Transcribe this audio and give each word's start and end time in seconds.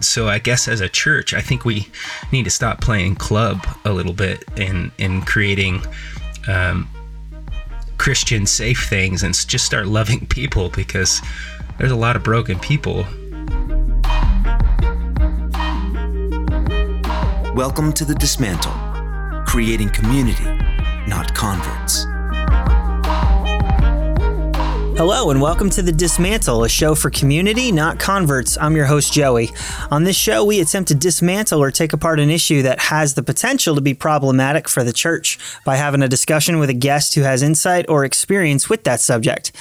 so 0.00 0.28
I 0.28 0.38
guess 0.38 0.66
as 0.66 0.80
a 0.80 0.88
church, 0.88 1.34
I 1.34 1.40
think 1.40 1.64
we 1.64 1.88
need 2.32 2.44
to 2.44 2.50
stop 2.50 2.80
playing 2.80 3.16
club 3.16 3.66
a 3.84 3.92
little 3.92 4.12
bit 4.12 4.44
in 4.56 4.90
in 4.98 5.22
creating 5.22 5.82
um, 6.48 6.88
Christian 7.98 8.46
safe 8.46 8.88
things 8.88 9.22
and 9.22 9.34
just 9.46 9.66
start 9.66 9.86
loving 9.86 10.26
people 10.28 10.70
because 10.70 11.20
there's 11.78 11.92
a 11.92 11.96
lot 11.96 12.16
of 12.16 12.22
broken 12.22 12.58
people. 12.58 13.04
Welcome 17.54 17.92
to 17.94 18.04
the 18.04 18.16
Dismantle, 18.18 18.72
creating 19.46 19.90
community, 19.90 20.44
not 21.06 21.34
converts. 21.34 22.06
Hello, 25.00 25.30
and 25.30 25.40
welcome 25.40 25.70
to 25.70 25.80
The 25.80 25.92
Dismantle, 25.92 26.62
a 26.62 26.68
show 26.68 26.94
for 26.94 27.08
community, 27.08 27.72
not 27.72 27.98
converts. 27.98 28.58
I'm 28.58 28.76
your 28.76 28.84
host, 28.84 29.14
Joey. 29.14 29.48
On 29.90 30.04
this 30.04 30.14
show, 30.14 30.44
we 30.44 30.60
attempt 30.60 30.88
to 30.88 30.94
dismantle 30.94 31.62
or 31.62 31.70
take 31.70 31.94
apart 31.94 32.20
an 32.20 32.28
issue 32.28 32.60
that 32.60 32.78
has 32.78 33.14
the 33.14 33.22
potential 33.22 33.74
to 33.74 33.80
be 33.80 33.94
problematic 33.94 34.68
for 34.68 34.84
the 34.84 34.92
church 34.92 35.38
by 35.64 35.76
having 35.76 36.02
a 36.02 36.06
discussion 36.06 36.58
with 36.58 36.68
a 36.68 36.74
guest 36.74 37.14
who 37.14 37.22
has 37.22 37.42
insight 37.42 37.86
or 37.88 38.04
experience 38.04 38.68
with 38.68 38.84
that 38.84 39.00
subject. 39.00 39.52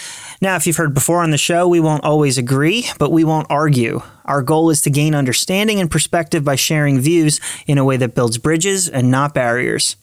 Now, 0.41 0.57
if 0.57 0.67
you've 0.67 0.75
heard 0.75 0.93
before 0.93 1.23
on 1.23 1.31
the 1.31 1.37
show, 1.37 1.69
we 1.69 1.79
won't 1.79 2.03
always 2.03 2.37
agree, 2.37 2.87
but 2.97 3.13
we 3.13 3.23
won't 3.23 3.47
argue. 3.49 4.01
Our 4.25 4.41
goal 4.41 4.69
is 4.69 4.81
to 4.81 4.89
gain 4.89 5.15
understanding 5.15 5.79
and 5.79 5.89
perspective 5.89 6.43
by 6.43 6.57
sharing 6.57 6.99
views 6.99 7.39
in 7.65 7.77
a 7.77 7.85
way 7.85 7.95
that 7.95 8.13
builds 8.13 8.37
bridges 8.37 8.89
and 8.89 9.09
not 9.09 9.33
barriers. 9.33 9.95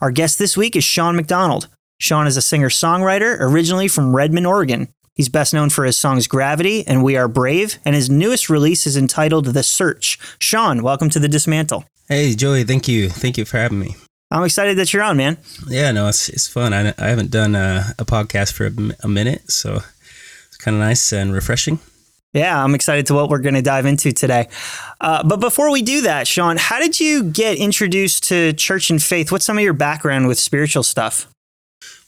Our 0.00 0.10
guest 0.10 0.40
this 0.40 0.56
week 0.56 0.74
is 0.74 0.82
Shawn 0.82 1.14
McDonald. 1.14 1.68
Shawn 2.00 2.26
is 2.26 2.38
a 2.38 2.42
singer 2.42 2.70
songwriter 2.70 3.36
originally 3.38 3.86
from 3.86 4.16
Redmond, 4.16 4.46
Oregon. 4.46 4.88
He's 5.12 5.28
best 5.28 5.52
known 5.52 5.68
for 5.68 5.84
his 5.84 5.98
songs 5.98 6.26
Gravity 6.26 6.82
and 6.86 7.04
We 7.04 7.14
Are 7.18 7.28
Brave, 7.28 7.78
and 7.84 7.94
his 7.94 8.08
newest 8.08 8.48
release 8.48 8.86
is 8.86 8.96
entitled 8.96 9.44
The 9.44 9.62
Search. 9.62 10.18
Shawn, 10.38 10.82
welcome 10.82 11.10
to 11.10 11.18
The 11.18 11.28
Dismantle. 11.28 11.84
Hey, 12.08 12.34
Joey, 12.34 12.64
thank 12.64 12.88
you. 12.88 13.10
Thank 13.10 13.36
you 13.36 13.44
for 13.44 13.58
having 13.58 13.80
me. 13.80 13.96
I'm 14.30 14.44
excited 14.44 14.78
that 14.78 14.94
you're 14.94 15.02
on, 15.02 15.18
man. 15.18 15.36
Yeah, 15.68 15.92
no, 15.92 16.08
it's, 16.08 16.30
it's 16.30 16.48
fun. 16.48 16.72
I, 16.72 16.94
I 16.96 17.08
haven't 17.08 17.30
done 17.30 17.54
a, 17.54 17.92
a 17.98 18.06
podcast 18.06 18.54
for 18.54 18.68
a, 18.68 18.96
a 19.04 19.08
minute, 19.08 19.50
so 19.50 19.80
it's 20.46 20.56
kind 20.56 20.74
of 20.74 20.80
nice 20.80 21.12
and 21.12 21.34
refreshing. 21.34 21.80
Yeah, 22.32 22.64
I'm 22.64 22.74
excited 22.74 23.04
to 23.08 23.14
what 23.14 23.28
we're 23.28 23.40
going 23.40 23.56
to 23.56 23.62
dive 23.62 23.84
into 23.84 24.10
today. 24.10 24.48
Uh, 25.02 25.22
but 25.22 25.38
before 25.38 25.70
we 25.70 25.82
do 25.82 26.00
that, 26.00 26.26
Shawn, 26.26 26.56
how 26.56 26.78
did 26.78 26.98
you 26.98 27.24
get 27.24 27.58
introduced 27.58 28.24
to 28.28 28.54
church 28.54 28.88
and 28.88 29.02
faith? 29.02 29.30
What's 29.30 29.44
some 29.44 29.58
of 29.58 29.64
your 29.64 29.74
background 29.74 30.28
with 30.28 30.38
spiritual 30.38 30.82
stuff? 30.82 31.26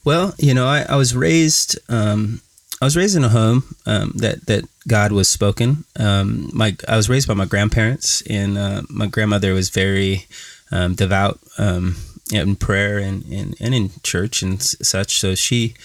Well, 0.05 0.33
you 0.37 0.53
know, 0.53 0.67
I, 0.67 0.85
I 0.89 0.95
was 0.95 1.15
raised. 1.15 1.77
Um, 1.89 2.41
I 2.81 2.85
was 2.85 2.97
raised 2.97 3.15
in 3.15 3.23
a 3.23 3.29
home 3.29 3.75
um, 3.85 4.11
that 4.15 4.45
that 4.47 4.65
God 4.87 5.11
was 5.11 5.29
spoken. 5.29 5.85
Um, 5.97 6.49
my 6.53 6.75
I 6.87 6.97
was 6.97 7.09
raised 7.09 7.27
by 7.27 7.33
my 7.33 7.45
grandparents, 7.45 8.21
and 8.29 8.57
uh, 8.57 8.81
my 8.89 9.07
grandmother 9.07 9.53
was 9.53 9.69
very 9.69 10.25
um, 10.71 10.95
devout 10.95 11.39
um, 11.57 11.95
in 12.33 12.55
prayer 12.55 12.97
and, 12.97 13.23
and, 13.25 13.55
and 13.59 13.73
in 13.73 13.91
church 14.03 14.41
and 14.41 14.61
such. 14.61 15.19
So 15.19 15.35
she 15.35 15.75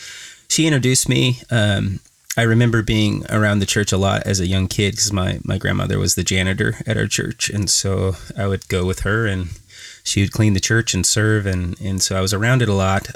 she 0.49 0.67
introduced 0.67 1.09
me. 1.09 1.41
Um, 1.51 2.01
I 2.37 2.43
remember 2.43 2.83
being 2.83 3.25
around 3.31 3.59
the 3.59 3.67
church 3.67 3.93
a 3.93 3.99
lot 3.99 4.23
as 4.25 4.39
a 4.39 4.47
young 4.47 4.69
kid 4.69 4.93
because 4.93 5.13
my, 5.13 5.41
my 5.43 5.59
grandmother 5.59 5.99
was 5.99 6.15
the 6.15 6.23
janitor 6.23 6.77
at 6.87 6.97
our 6.97 7.09
church, 7.09 7.51
and 7.51 7.69
so 7.69 8.15
I 8.37 8.47
would 8.47 8.69
go 8.69 8.85
with 8.85 9.01
her 9.01 9.27
and 9.27 9.59
she 10.05 10.21
would 10.21 10.31
clean 10.31 10.55
the 10.55 10.61
church 10.61 10.95
and 10.95 11.05
serve, 11.05 11.47
and, 11.47 11.79
and 11.81 12.01
so 12.01 12.17
I 12.17 12.21
was 12.21 12.33
around 12.33 12.63
it 12.63 12.69
a 12.69 12.75
lot. 12.75 13.09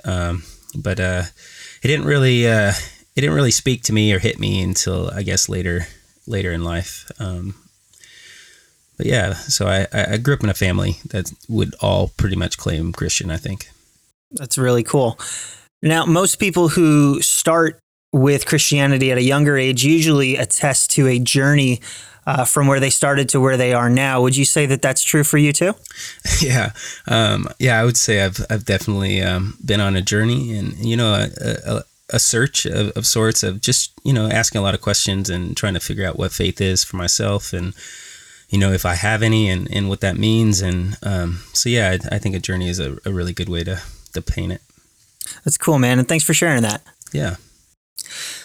But 0.75 1.01
uh, 1.01 1.25
it 1.83 1.89
didn't 1.89 2.07
really 2.07 2.49
uh, 2.49 2.73
it 3.15 3.21
didn't 3.21 3.35
really 3.35 3.51
speak 3.51 3.83
to 3.85 3.93
me 3.93 4.13
or 4.13 4.19
hit 4.19 4.39
me 4.39 4.63
until 4.63 5.11
I 5.11 5.23
guess 5.23 5.49
later 5.49 5.87
later 6.27 6.53
in 6.53 6.65
life. 6.65 7.11
Um, 7.19 7.55
but 8.97 9.07
yeah, 9.07 9.35
so 9.35 9.67
I, 9.67 9.87
I 9.93 10.17
grew 10.19 10.35
up 10.35 10.45
in 10.45 10.51
a 10.51 10.55
family 10.55 10.99
that 11.11 11.33
would 11.49 11.75
all 11.81 12.09
pretty 12.17 12.37
much 12.37 12.59
claim 12.59 12.93
Christian. 12.93 13.31
I 13.31 13.37
think 13.37 13.69
that's 14.31 14.59
really 14.59 14.83
cool. 14.83 15.19
Now, 15.83 16.05
most 16.05 16.37
people 16.37 16.69
who 16.69 17.21
start 17.21 17.79
with 18.13 18.47
Christianity 18.47 19.11
at 19.11 19.19
a 19.19 19.23
younger 19.23 19.57
age 19.57 19.85
usually 19.85 20.37
attest 20.37 20.91
to 20.93 21.09
a 21.09 21.19
journey 21.19 21.81
uh, 22.27 22.45
from 22.45 22.67
where 22.67 22.81
they 22.81 22.91
started 22.91 23.29
to 23.31 23.41
where 23.41 23.57
they 23.57 23.73
are 23.73 23.91
now. 23.91 24.23
Would 24.23 24.37
you 24.37 24.45
say 24.45 24.67
that 24.67 24.83
that's 24.83 25.03
true 25.03 25.25
for 25.25 25.39
you 25.39 25.53
too? 25.53 25.75
Yeah, 26.41 26.73
um, 27.07 27.49
yeah, 27.61 27.81
I 27.81 27.85
would 27.85 27.97
say 27.97 28.25
I've 28.25 28.45
I've 28.51 28.65
definitely 28.65 29.23
um, 29.23 29.57
been 29.65 29.81
on 29.81 29.95
a 29.95 30.03
journey, 30.03 30.57
and 30.57 30.77
you 30.77 30.97
know, 30.97 31.15
a, 31.15 31.29
a, 31.65 31.85
a 32.11 32.19
search 32.19 32.67
of, 32.67 32.91
of, 32.91 33.07
sorts 33.07 33.45
of 33.45 33.61
just 33.61 33.93
you 34.03 34.13
know 34.13 34.29
asking 34.29 34.59
a 34.59 34.63
lot 34.63 34.75
of 34.75 34.81
questions 34.81 35.31
and 35.31 35.57
trying 35.57 35.75
to 35.75 35.81
figure 35.81 36.07
out 36.07 36.19
what 36.19 36.33
faith 36.33 36.61
is 36.61 36.83
for 36.83 36.97
myself, 36.97 37.53
and 37.53 37.75
you 38.49 38.59
know 38.59 38.73
if 38.73 38.85
I 38.85 38.95
have 38.95 39.23
any, 39.23 39.49
and, 39.49 39.71
and 39.73 39.89
what 39.89 40.01
that 40.01 40.17
means, 40.17 40.61
and 40.61 40.97
um, 41.03 41.43
so 41.53 41.69
yeah, 41.69 41.91
I, 41.91 42.17
I, 42.17 42.19
think 42.19 42.35
a 42.35 42.41
journey 42.41 42.69
is 42.69 42.81
a, 42.81 42.99
a 43.05 43.13
really 43.13 43.33
good 43.33 43.49
way 43.49 43.63
to 43.65 43.81
to 44.15 44.23
paint 44.23 44.53
it. 44.53 44.63
That's 45.45 45.59
cool, 45.59 45.79
man, 45.79 46.01
and 46.01 46.09
thanks 46.09 46.25
for 46.25 46.35
sharing 46.35 46.63
that. 46.63 46.83
Yeah. 47.13 47.37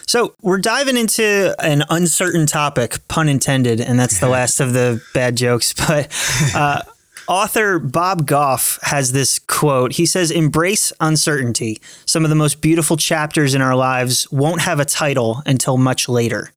So 0.08 0.34
we're 0.40 0.58
diving 0.58 0.96
into 0.96 1.54
an 1.58 1.84
uncertain 1.90 2.46
topic, 2.46 3.06
pun 3.08 3.28
intended, 3.28 3.78
and 3.78 4.00
that's 4.00 4.20
the 4.20 4.28
last 4.36 4.58
of 4.58 4.72
the 4.72 5.02
bad 5.12 5.36
jokes. 5.36 5.74
But 5.88 6.08
uh, 6.54 6.82
author 7.28 7.78
Bob 7.78 8.26
Goff 8.26 8.78
has 8.82 9.12
this 9.12 9.38
quote. 9.38 9.92
He 9.92 10.06
says, 10.06 10.30
"Embrace 10.30 10.92
uncertainty. 10.98 11.78
Some 12.06 12.24
of 12.24 12.30
the 12.30 12.36
most 12.36 12.62
beautiful 12.62 12.96
chapters 12.96 13.54
in 13.54 13.60
our 13.60 13.76
lives 13.76 14.30
won't 14.32 14.62
have 14.62 14.80
a 14.80 14.86
title 14.86 15.42
until 15.44 15.76
much 15.76 16.08
later." 16.08 16.52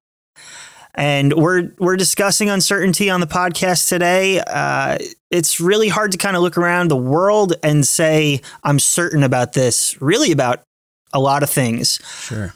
And 0.96 1.34
we're 1.34 1.72
we're 1.78 1.97
discussing 1.97 2.50
uncertainty 2.50 3.09
on 3.09 3.19
the 3.19 3.28
podcast 3.28 3.90
today. 3.90 4.40
Uh, 4.47 4.97
it's 5.29 5.59
really 5.59 5.90
hard 5.90 6.13
to 6.13 6.18
kind 6.18 6.38
of 6.38 6.41
look 6.41 6.58
around 6.58 6.90
the 6.90 6.97
world 6.97 7.53
and 7.63 7.85
say 7.85 8.41
I'm 8.63 8.79
certain 8.79 9.23
about 9.23 9.53
this. 9.53 10.02
Really 10.02 10.31
about 10.31 10.62
a 11.12 11.19
lot 11.19 11.44
of 11.44 11.50
things. 11.50 12.00
Sure 12.06 12.53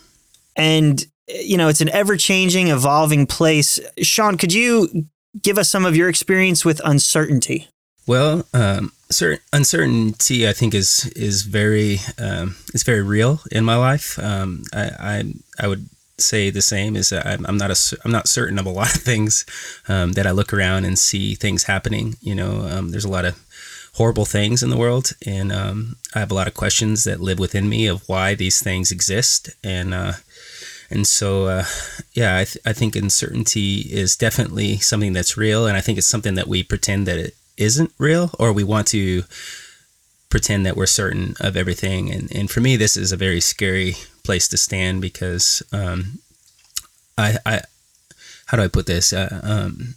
and 0.55 1.05
you 1.27 1.57
know 1.57 1.67
it's 1.67 1.81
an 1.81 1.89
ever-changing 1.89 2.67
evolving 2.67 3.25
place. 3.25 3.79
Shawn 4.01 4.37
could 4.37 4.53
you 4.53 5.07
give 5.41 5.57
us 5.57 5.69
some 5.69 5.85
of 5.85 5.95
your 5.95 6.09
experience 6.09 6.63
with 6.63 6.81
uncertainty? 6.83 7.67
Well 8.07 8.45
um, 8.53 8.91
uncertainty 9.53 10.47
i 10.47 10.53
think 10.53 10.73
is 10.73 11.11
is 11.15 11.43
very 11.43 11.99
um, 12.17 12.55
is 12.73 12.83
very 12.83 13.01
real 13.01 13.41
in 13.51 13.63
my 13.63 13.75
life. 13.75 14.17
Um, 14.19 14.63
I, 14.73 14.91
I, 14.99 15.33
I 15.59 15.67
would 15.67 15.89
say 16.17 16.49
the 16.49 16.61
same 16.61 16.95
is 16.95 17.09
that 17.09 17.25
I'm, 17.25 17.45
I'm 17.45 17.57
not 17.57 17.71
a 17.71 17.97
I'm 18.03 18.11
not 18.11 18.27
certain 18.27 18.57
of 18.57 18.65
a 18.65 18.69
lot 18.79 18.95
of 18.95 19.01
things 19.01 19.45
um, 19.87 20.13
that 20.13 20.27
I 20.27 20.31
look 20.31 20.53
around 20.53 20.85
and 20.85 20.97
see 20.97 21.35
things 21.35 21.63
happening 21.63 22.15
you 22.21 22.35
know 22.35 22.67
um, 22.69 22.89
there's 22.89 23.05
a 23.05 23.11
lot 23.11 23.25
of 23.25 23.39
horrible 23.93 24.25
things 24.25 24.61
in 24.61 24.69
the 24.69 24.77
world 24.77 25.11
and 25.25 25.51
um, 25.51 25.95
I 26.13 26.19
have 26.19 26.31
a 26.31 26.35
lot 26.35 26.47
of 26.47 26.53
questions 26.53 27.05
that 27.05 27.21
live 27.21 27.39
within 27.39 27.69
me 27.69 27.87
of 27.87 28.07
why 28.09 28.35
these 28.35 28.61
things 28.61 28.91
exist 28.91 29.49
and 29.63 29.93
uh, 29.93 30.13
and 30.89 31.07
so, 31.07 31.47
uh, 31.47 31.65
yeah, 32.13 32.37
I, 32.37 32.43
th- 32.45 32.57
I 32.65 32.73
think 32.73 32.95
uncertainty 32.95 33.79
is 33.79 34.15
definitely 34.15 34.77
something 34.77 35.13
that's 35.13 35.37
real. 35.37 35.65
And 35.65 35.75
I 35.75 35.81
think 35.81 35.97
it's 35.97 36.07
something 36.07 36.35
that 36.35 36.47
we 36.47 36.63
pretend 36.63 37.07
that 37.07 37.17
it 37.17 37.35
isn't 37.57 37.91
real 37.97 38.31
or 38.39 38.51
we 38.53 38.63
want 38.63 38.87
to 38.87 39.23
pretend 40.29 40.65
that 40.65 40.75
we're 40.75 40.85
certain 40.85 41.35
of 41.39 41.55
everything. 41.55 42.11
And, 42.11 42.31
and 42.35 42.51
for 42.51 42.59
me, 42.59 42.75
this 42.75 42.97
is 42.97 43.11
a 43.11 43.17
very 43.17 43.41
scary 43.41 43.95
place 44.23 44.47
to 44.49 44.57
stand 44.57 45.01
because 45.01 45.63
um, 45.71 46.19
I, 47.17 47.37
I, 47.45 47.61
how 48.47 48.57
do 48.57 48.63
I 48.63 48.67
put 48.67 48.85
this? 48.85 49.13
Uh, 49.13 49.39
um, 49.43 49.95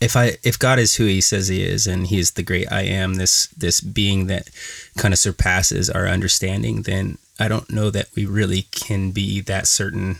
if 0.00 0.16
I 0.16 0.36
if 0.42 0.58
God 0.58 0.78
is 0.78 0.96
who 0.96 1.06
He 1.06 1.20
says 1.20 1.48
He 1.48 1.62
is, 1.62 1.86
and 1.86 2.06
He 2.06 2.18
is 2.18 2.32
the 2.32 2.42
great 2.42 2.70
I 2.70 2.82
am, 2.82 3.14
this 3.14 3.46
this 3.48 3.80
being 3.80 4.26
that 4.26 4.50
kind 4.98 5.14
of 5.14 5.18
surpasses 5.18 5.88
our 5.88 6.06
understanding, 6.06 6.82
then 6.82 7.16
I 7.38 7.48
don't 7.48 7.70
know 7.70 7.90
that 7.90 8.08
we 8.14 8.26
really 8.26 8.62
can 8.70 9.10
be 9.10 9.40
that 9.42 9.66
certain 9.66 10.18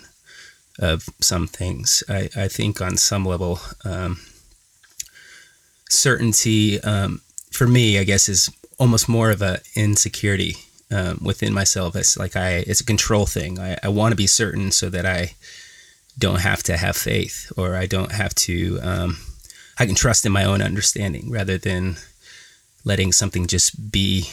of 0.78 1.08
some 1.20 1.47
things. 1.47 2.02
I, 2.08 2.28
I 2.36 2.48
think 2.48 2.80
on 2.80 2.97
some 2.97 3.25
level, 3.25 3.60
um, 3.84 4.20
certainty 5.88 6.81
um, 6.81 7.20
for 7.52 7.69
me, 7.69 7.99
I 7.99 8.05
guess, 8.05 8.28
is 8.28 8.50
almost 8.78 9.08
more 9.08 9.31
of 9.31 9.43
a 9.43 9.61
insecurity 9.76 10.56
um, 10.90 11.20
within 11.22 11.52
myself. 11.52 11.94
It's 11.94 12.19
like 12.19 12.34
I, 12.34 12.64
it's 12.66 12.81
a 12.81 12.84
control 12.84 13.26
thing. 13.26 13.60
I, 13.60 13.78
I 13.82 13.88
want 13.88 14.12
to 14.12 14.17
be 14.17 14.26
certain 14.26 14.72
so 14.72 14.90
that 14.90 15.06
I 15.06 15.34
don't 16.19 16.40
have 16.40 16.62
to 16.64 16.76
have 16.76 16.96
faith, 16.96 17.52
or 17.56 17.76
I 17.76 17.87
don't 17.87 18.12
have 18.12 18.34
to. 18.34 18.81
Um, 18.82 19.19
I 19.78 19.87
can 19.87 19.94
trust 19.94 20.26
in 20.26 20.32
my 20.32 20.44
own 20.44 20.62
understanding 20.62 21.31
rather 21.31 21.58
than 21.58 21.96
letting 22.84 23.12
something 23.12 23.46
just 23.46 23.90
be 23.90 24.31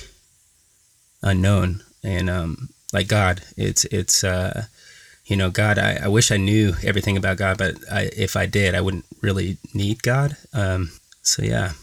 unknown 1.23 1.83
and 2.03 2.29
um, 2.29 2.69
like 2.93 3.07
God. 3.07 3.41
It's 3.57 3.85
it's 3.85 4.23
uh, 4.23 4.65
you 5.25 5.35
know 5.35 5.49
God. 5.49 5.77
I, 5.77 5.99
I 6.03 6.07
wish 6.07 6.31
I 6.31 6.37
knew 6.37 6.73
everything 6.83 7.17
about 7.17 7.37
God, 7.37 7.57
but 7.57 7.75
I, 7.91 8.09
if 8.15 8.35
I 8.35 8.45
did, 8.45 8.75
I 8.75 8.81
wouldn't 8.81 9.05
really 9.21 9.57
need 9.73 10.03
God. 10.03 10.37
Um, 10.53 10.91
so 11.21 11.43
yeah. 11.43 11.73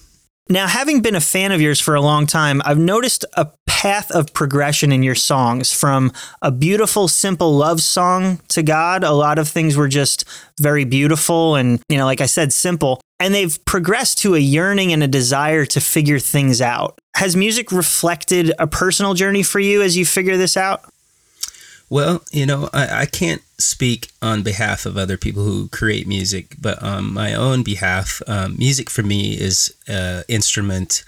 Now, 0.51 0.67
having 0.67 1.03
been 1.03 1.15
a 1.15 1.21
fan 1.21 1.53
of 1.53 1.61
yours 1.61 1.79
for 1.79 1.95
a 1.95 2.01
long 2.01 2.27
time, 2.27 2.63
I've 2.65 2.79
noticed 2.79 3.27
a 3.35 3.49
path 3.67 4.11
of 4.11 4.33
progression 4.33 4.93
in 4.93 5.03
your 5.03 5.15
songs 5.15 5.75
from 5.75 6.11
a 6.41 6.51
beautiful, 6.51 7.07
simple 7.07 7.55
love 7.55 7.83
song 7.83 8.41
to 8.49 8.63
God. 8.63 9.05
A 9.05 9.13
lot 9.13 9.39
of 9.39 9.47
things 9.47 9.77
were 9.77 9.89
just 9.89 10.25
very 10.59 10.85
beautiful 10.85 11.55
and, 11.55 11.83
you 11.91 11.99
know, 11.99 12.07
like 12.07 12.23
I 12.23 12.27
said, 12.27 12.55
simple. 12.55 12.99
And 13.21 13.35
they've 13.35 13.63
progressed 13.65 14.19
to 14.19 14.35
a 14.35 14.39
yearning 14.39 14.93
and 14.93 15.03
a 15.03 15.09
desire 15.09 15.65
to 15.67 15.81
figure 15.81 16.19
things 16.19 16.61
out. 16.61 16.99
Has 17.17 17.35
music 17.35 17.73
reflected 17.73 18.53
a 18.59 18.67
personal 18.67 19.15
journey 19.15 19.43
for 19.43 19.59
you 19.61 19.83
as 19.83 19.97
you 19.97 20.07
figure 20.07 20.37
this 20.37 20.57
out? 20.57 20.83
Well, 21.91 22.23
you 22.31 22.47
know, 22.47 22.69
I, 22.73 23.03
I 23.03 23.07
can't 23.07 23.43
speak 23.57 24.11
on 24.21 24.43
behalf 24.43 24.85
of 24.87 24.97
other 24.97 25.17
people 25.17 25.43
who 25.43 25.69
create 25.69 26.07
music, 26.07 26.55
but 26.61 26.83
on 26.83 27.13
my 27.13 27.35
own 27.35 27.63
behalf, 27.63 28.21
um, 28.27 28.57
music 28.59 28.91
for 28.91 29.03
me 29.03 29.33
is 29.33 29.75
an 29.89 30.23
instrument 30.29 31.03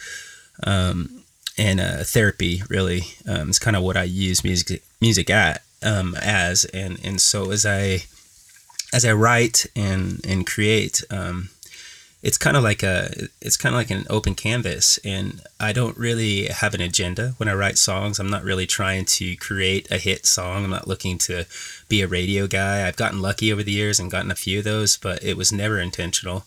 um, 0.67 1.23
and 1.59 1.81
a 1.81 2.05
therapy. 2.05 2.63
Really, 2.69 3.03
um, 3.29 3.51
it's 3.51 3.59
kind 3.59 3.77
of 3.77 3.83
what 3.83 3.97
I 3.97 4.05
use 4.05 4.43
music 4.43 4.83
music 5.01 5.29
at 5.29 5.63
um, 5.83 6.15
as, 6.21 6.65
and 6.67 6.99
and 7.05 7.21
so 7.21 7.51
as 7.51 7.67
I 7.67 8.05
as 8.93 9.05
I 9.05 9.13
write 9.13 9.67
and 9.77 10.25
and 10.27 10.47
create, 10.47 11.05
um, 11.11 11.51
it's 12.23 12.39
kind 12.39 12.57
of 12.57 12.63
like 12.63 12.83
a 12.83 13.29
it's 13.41 13.57
kind 13.57 13.75
of 13.75 13.79
like 13.79 13.91
an 13.91 14.07
open 14.11 14.35
canvas 14.35 14.99
and 15.05 15.41
i 15.59 15.73
don't 15.73 15.97
really 15.97 16.47
have 16.47 16.75
an 16.75 16.81
agenda 16.81 17.35
when 17.39 17.49
i 17.49 17.55
write 17.55 17.79
songs 17.79 18.19
i'm 18.19 18.31
not 18.31 18.45
really 18.45 18.67
trying 18.67 19.05
to 19.05 19.37
create 19.37 19.91
a 19.91 19.99
hit 19.99 20.27
song 20.27 20.65
i'm 20.65 20.71
not 20.71 20.89
looking 20.89 21.19
to 21.19 21.45
be 21.89 22.03
a 22.03 22.09
radio 22.09 22.47
guy 22.47 22.87
i've 22.87 22.97
gotten 22.97 23.23
lucky 23.23 23.53
over 23.53 23.63
the 23.63 23.73
years 23.73 23.99
and 23.99 24.11
gotten 24.11 24.31
a 24.31 24.37
few 24.37 24.59
of 24.59 24.65
those 24.65 24.97
but 24.97 25.23
it 25.25 25.37
was 25.37 25.53
never 25.53 25.81
intentional 25.81 26.45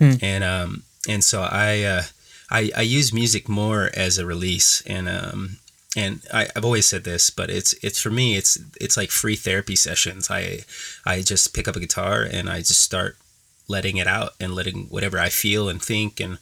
mm. 0.00 0.20
and 0.22 0.42
um 0.44 0.82
and 1.08 1.22
so 1.24 1.42
i 1.42 1.82
uh 1.82 2.02
I, 2.50 2.70
I 2.76 2.82
use 2.82 3.14
music 3.14 3.48
more 3.48 3.90
as 3.94 4.18
a 4.18 4.26
release 4.26 4.82
and 4.86 5.08
um 5.08 5.58
and 5.96 6.22
I, 6.32 6.48
have 6.54 6.64
always 6.64 6.86
said 6.86 7.04
this, 7.04 7.28
but 7.28 7.50
it's 7.50 7.74
it's 7.82 8.00
for 8.00 8.10
me 8.10 8.36
it's 8.36 8.58
it's 8.80 8.96
like 8.96 9.10
free 9.10 9.36
therapy 9.36 9.76
sessions. 9.76 10.30
I 10.30 10.60
I 11.04 11.20
just 11.20 11.54
pick 11.54 11.68
up 11.68 11.76
a 11.76 11.80
guitar 11.80 12.22
and 12.22 12.48
I 12.48 12.58
just 12.58 12.80
start 12.80 13.16
letting 13.72 13.96
it 13.96 14.06
out 14.06 14.34
and 14.38 14.54
letting 14.54 14.84
whatever 14.90 15.18
I 15.18 15.30
feel 15.30 15.68
and 15.68 15.82
think 15.82 16.20
and 16.20 16.38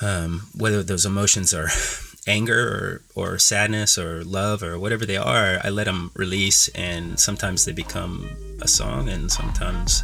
um, 0.00 0.48
whether 0.56 0.82
those 0.82 1.04
emotions 1.04 1.52
are 1.54 1.68
anger 2.26 3.02
or, 3.14 3.32
or 3.32 3.38
sadness 3.38 3.98
or 3.98 4.24
love 4.24 4.62
or 4.62 4.78
whatever 4.78 5.04
they 5.04 5.18
are, 5.18 5.60
I 5.62 5.68
let 5.68 5.84
them 5.84 6.10
release 6.14 6.68
and 6.68 7.20
sometimes 7.20 7.66
they 7.66 7.72
become 7.72 8.30
a 8.62 8.66
song 8.66 9.08
and 9.10 9.30
sometimes 9.30 10.02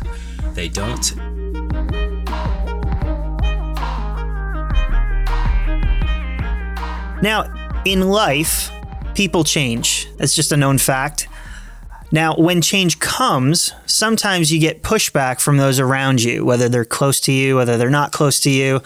they 0.55 0.69
don't. 0.69 1.17
Now, 7.23 7.53
in 7.85 8.09
life, 8.09 8.71
people 9.15 9.45
change. 9.45 10.09
That's 10.19 10.35
just 10.35 10.53
a 10.53 10.57
known 10.57 10.79
fact. 10.79 11.29
Now, 12.13 12.35
when 12.35 12.61
change 12.61 12.99
comes, 12.99 13.73
sometimes 13.87 14.53
you 14.53 14.59
get 14.59 14.83
pushback 14.83 15.41
from 15.41 15.59
those 15.59 15.79
around 15.79 16.23
you, 16.23 16.45
whether 16.45 16.69
they're 16.69 16.85
close 16.85 17.21
to 17.21 17.33
you, 17.33 17.57
whether 17.57 17.77
they're 17.77 17.91
not 17.91 18.13
close 18.13 18.41
to 18.41 18.51
you. 18.51 18.83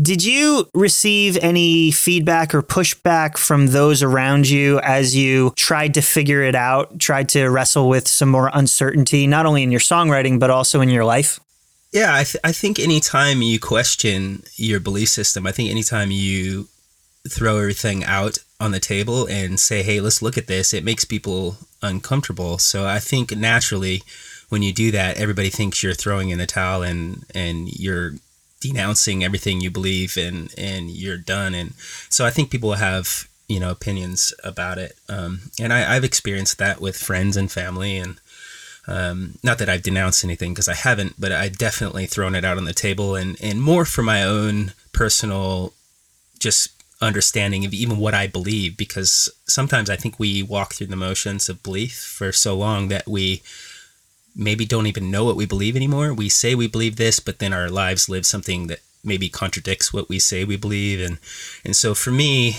Did 0.00 0.22
you 0.22 0.68
receive 0.74 1.38
any 1.38 1.90
feedback 1.90 2.54
or 2.54 2.62
pushback 2.62 3.38
from 3.38 3.68
those 3.68 4.02
around 4.02 4.46
you 4.46 4.78
as 4.80 5.16
you 5.16 5.54
tried 5.56 5.94
to 5.94 6.02
figure 6.02 6.42
it 6.42 6.54
out, 6.54 6.98
tried 6.98 7.30
to 7.30 7.46
wrestle 7.46 7.88
with 7.88 8.06
some 8.06 8.28
more 8.28 8.50
uncertainty, 8.52 9.26
not 9.26 9.46
only 9.46 9.62
in 9.62 9.70
your 9.70 9.80
songwriting, 9.80 10.38
but 10.38 10.50
also 10.50 10.82
in 10.82 10.90
your 10.90 11.04
life? 11.04 11.40
Yeah, 11.92 12.14
I, 12.14 12.24
th- 12.24 12.36
I 12.44 12.52
think 12.52 12.78
anytime 12.78 13.40
you 13.40 13.58
question 13.58 14.42
your 14.56 14.80
belief 14.80 15.08
system, 15.08 15.46
I 15.46 15.52
think 15.52 15.70
anytime 15.70 16.10
you 16.10 16.68
throw 17.26 17.56
everything 17.56 18.04
out 18.04 18.38
on 18.60 18.72
the 18.72 18.80
table 18.80 19.26
and 19.26 19.58
say, 19.58 19.82
hey, 19.82 20.00
let's 20.00 20.20
look 20.20 20.36
at 20.36 20.46
this, 20.46 20.74
it 20.74 20.84
makes 20.84 21.06
people 21.06 21.56
uncomfortable. 21.86 22.58
So 22.58 22.86
I 22.86 22.98
think 22.98 23.36
naturally, 23.36 24.02
when 24.48 24.62
you 24.62 24.72
do 24.72 24.90
that, 24.92 25.16
everybody 25.16 25.50
thinks 25.50 25.82
you're 25.82 25.94
throwing 25.94 26.30
in 26.30 26.38
the 26.38 26.46
towel 26.46 26.82
and 26.82 27.24
and 27.34 27.68
you're 27.68 28.12
denouncing 28.60 29.22
everything 29.22 29.60
you 29.60 29.70
believe 29.70 30.16
and 30.16 30.52
and 30.58 30.90
you're 30.90 31.18
done. 31.18 31.54
And 31.54 31.74
so 32.08 32.24
I 32.24 32.30
think 32.30 32.50
people 32.50 32.74
have 32.74 33.28
you 33.48 33.60
know 33.60 33.70
opinions 33.70 34.32
about 34.44 34.78
it. 34.78 34.96
Um, 35.08 35.50
and 35.60 35.72
I, 35.72 35.96
I've 35.96 36.04
experienced 36.04 36.58
that 36.58 36.80
with 36.80 36.96
friends 36.96 37.36
and 37.36 37.50
family 37.50 37.96
and. 37.96 38.18
Um, 38.88 39.40
not 39.42 39.58
that 39.58 39.68
I've 39.68 39.82
denounced 39.82 40.22
anything 40.22 40.54
because 40.54 40.68
I 40.68 40.74
haven't, 40.74 41.14
but 41.18 41.32
I 41.32 41.48
definitely 41.48 42.06
thrown 42.06 42.36
it 42.36 42.44
out 42.44 42.56
on 42.56 42.66
the 42.66 42.72
table 42.72 43.16
and, 43.16 43.36
and 43.42 43.60
more 43.60 43.84
for 43.84 44.04
my 44.04 44.22
own 44.22 44.74
personal 44.92 45.72
just 46.38 46.75
understanding 47.00 47.64
of 47.64 47.74
even 47.74 47.98
what 47.98 48.14
I 48.14 48.26
believe 48.26 48.76
because 48.76 49.28
sometimes 49.46 49.90
I 49.90 49.96
think 49.96 50.18
we 50.18 50.42
walk 50.42 50.74
through 50.74 50.86
the 50.86 50.96
motions 50.96 51.48
of 51.48 51.62
belief 51.62 51.94
for 51.94 52.32
so 52.32 52.56
long 52.56 52.88
that 52.88 53.06
we 53.06 53.42
maybe 54.34 54.64
don't 54.64 54.86
even 54.86 55.10
know 55.10 55.24
what 55.24 55.36
we 55.36 55.46
believe 55.46 55.76
anymore. 55.76 56.12
We 56.12 56.28
say 56.28 56.54
we 56.54 56.68
believe 56.68 56.96
this, 56.96 57.20
but 57.20 57.38
then 57.38 57.52
our 57.52 57.68
lives 57.68 58.08
live 58.08 58.26
something 58.26 58.66
that 58.68 58.80
maybe 59.04 59.28
contradicts 59.28 59.92
what 59.92 60.08
we 60.08 60.18
say 60.18 60.44
we 60.44 60.56
believe. 60.56 61.00
And 61.00 61.18
and 61.64 61.76
so 61.76 61.94
for 61.94 62.10
me 62.10 62.56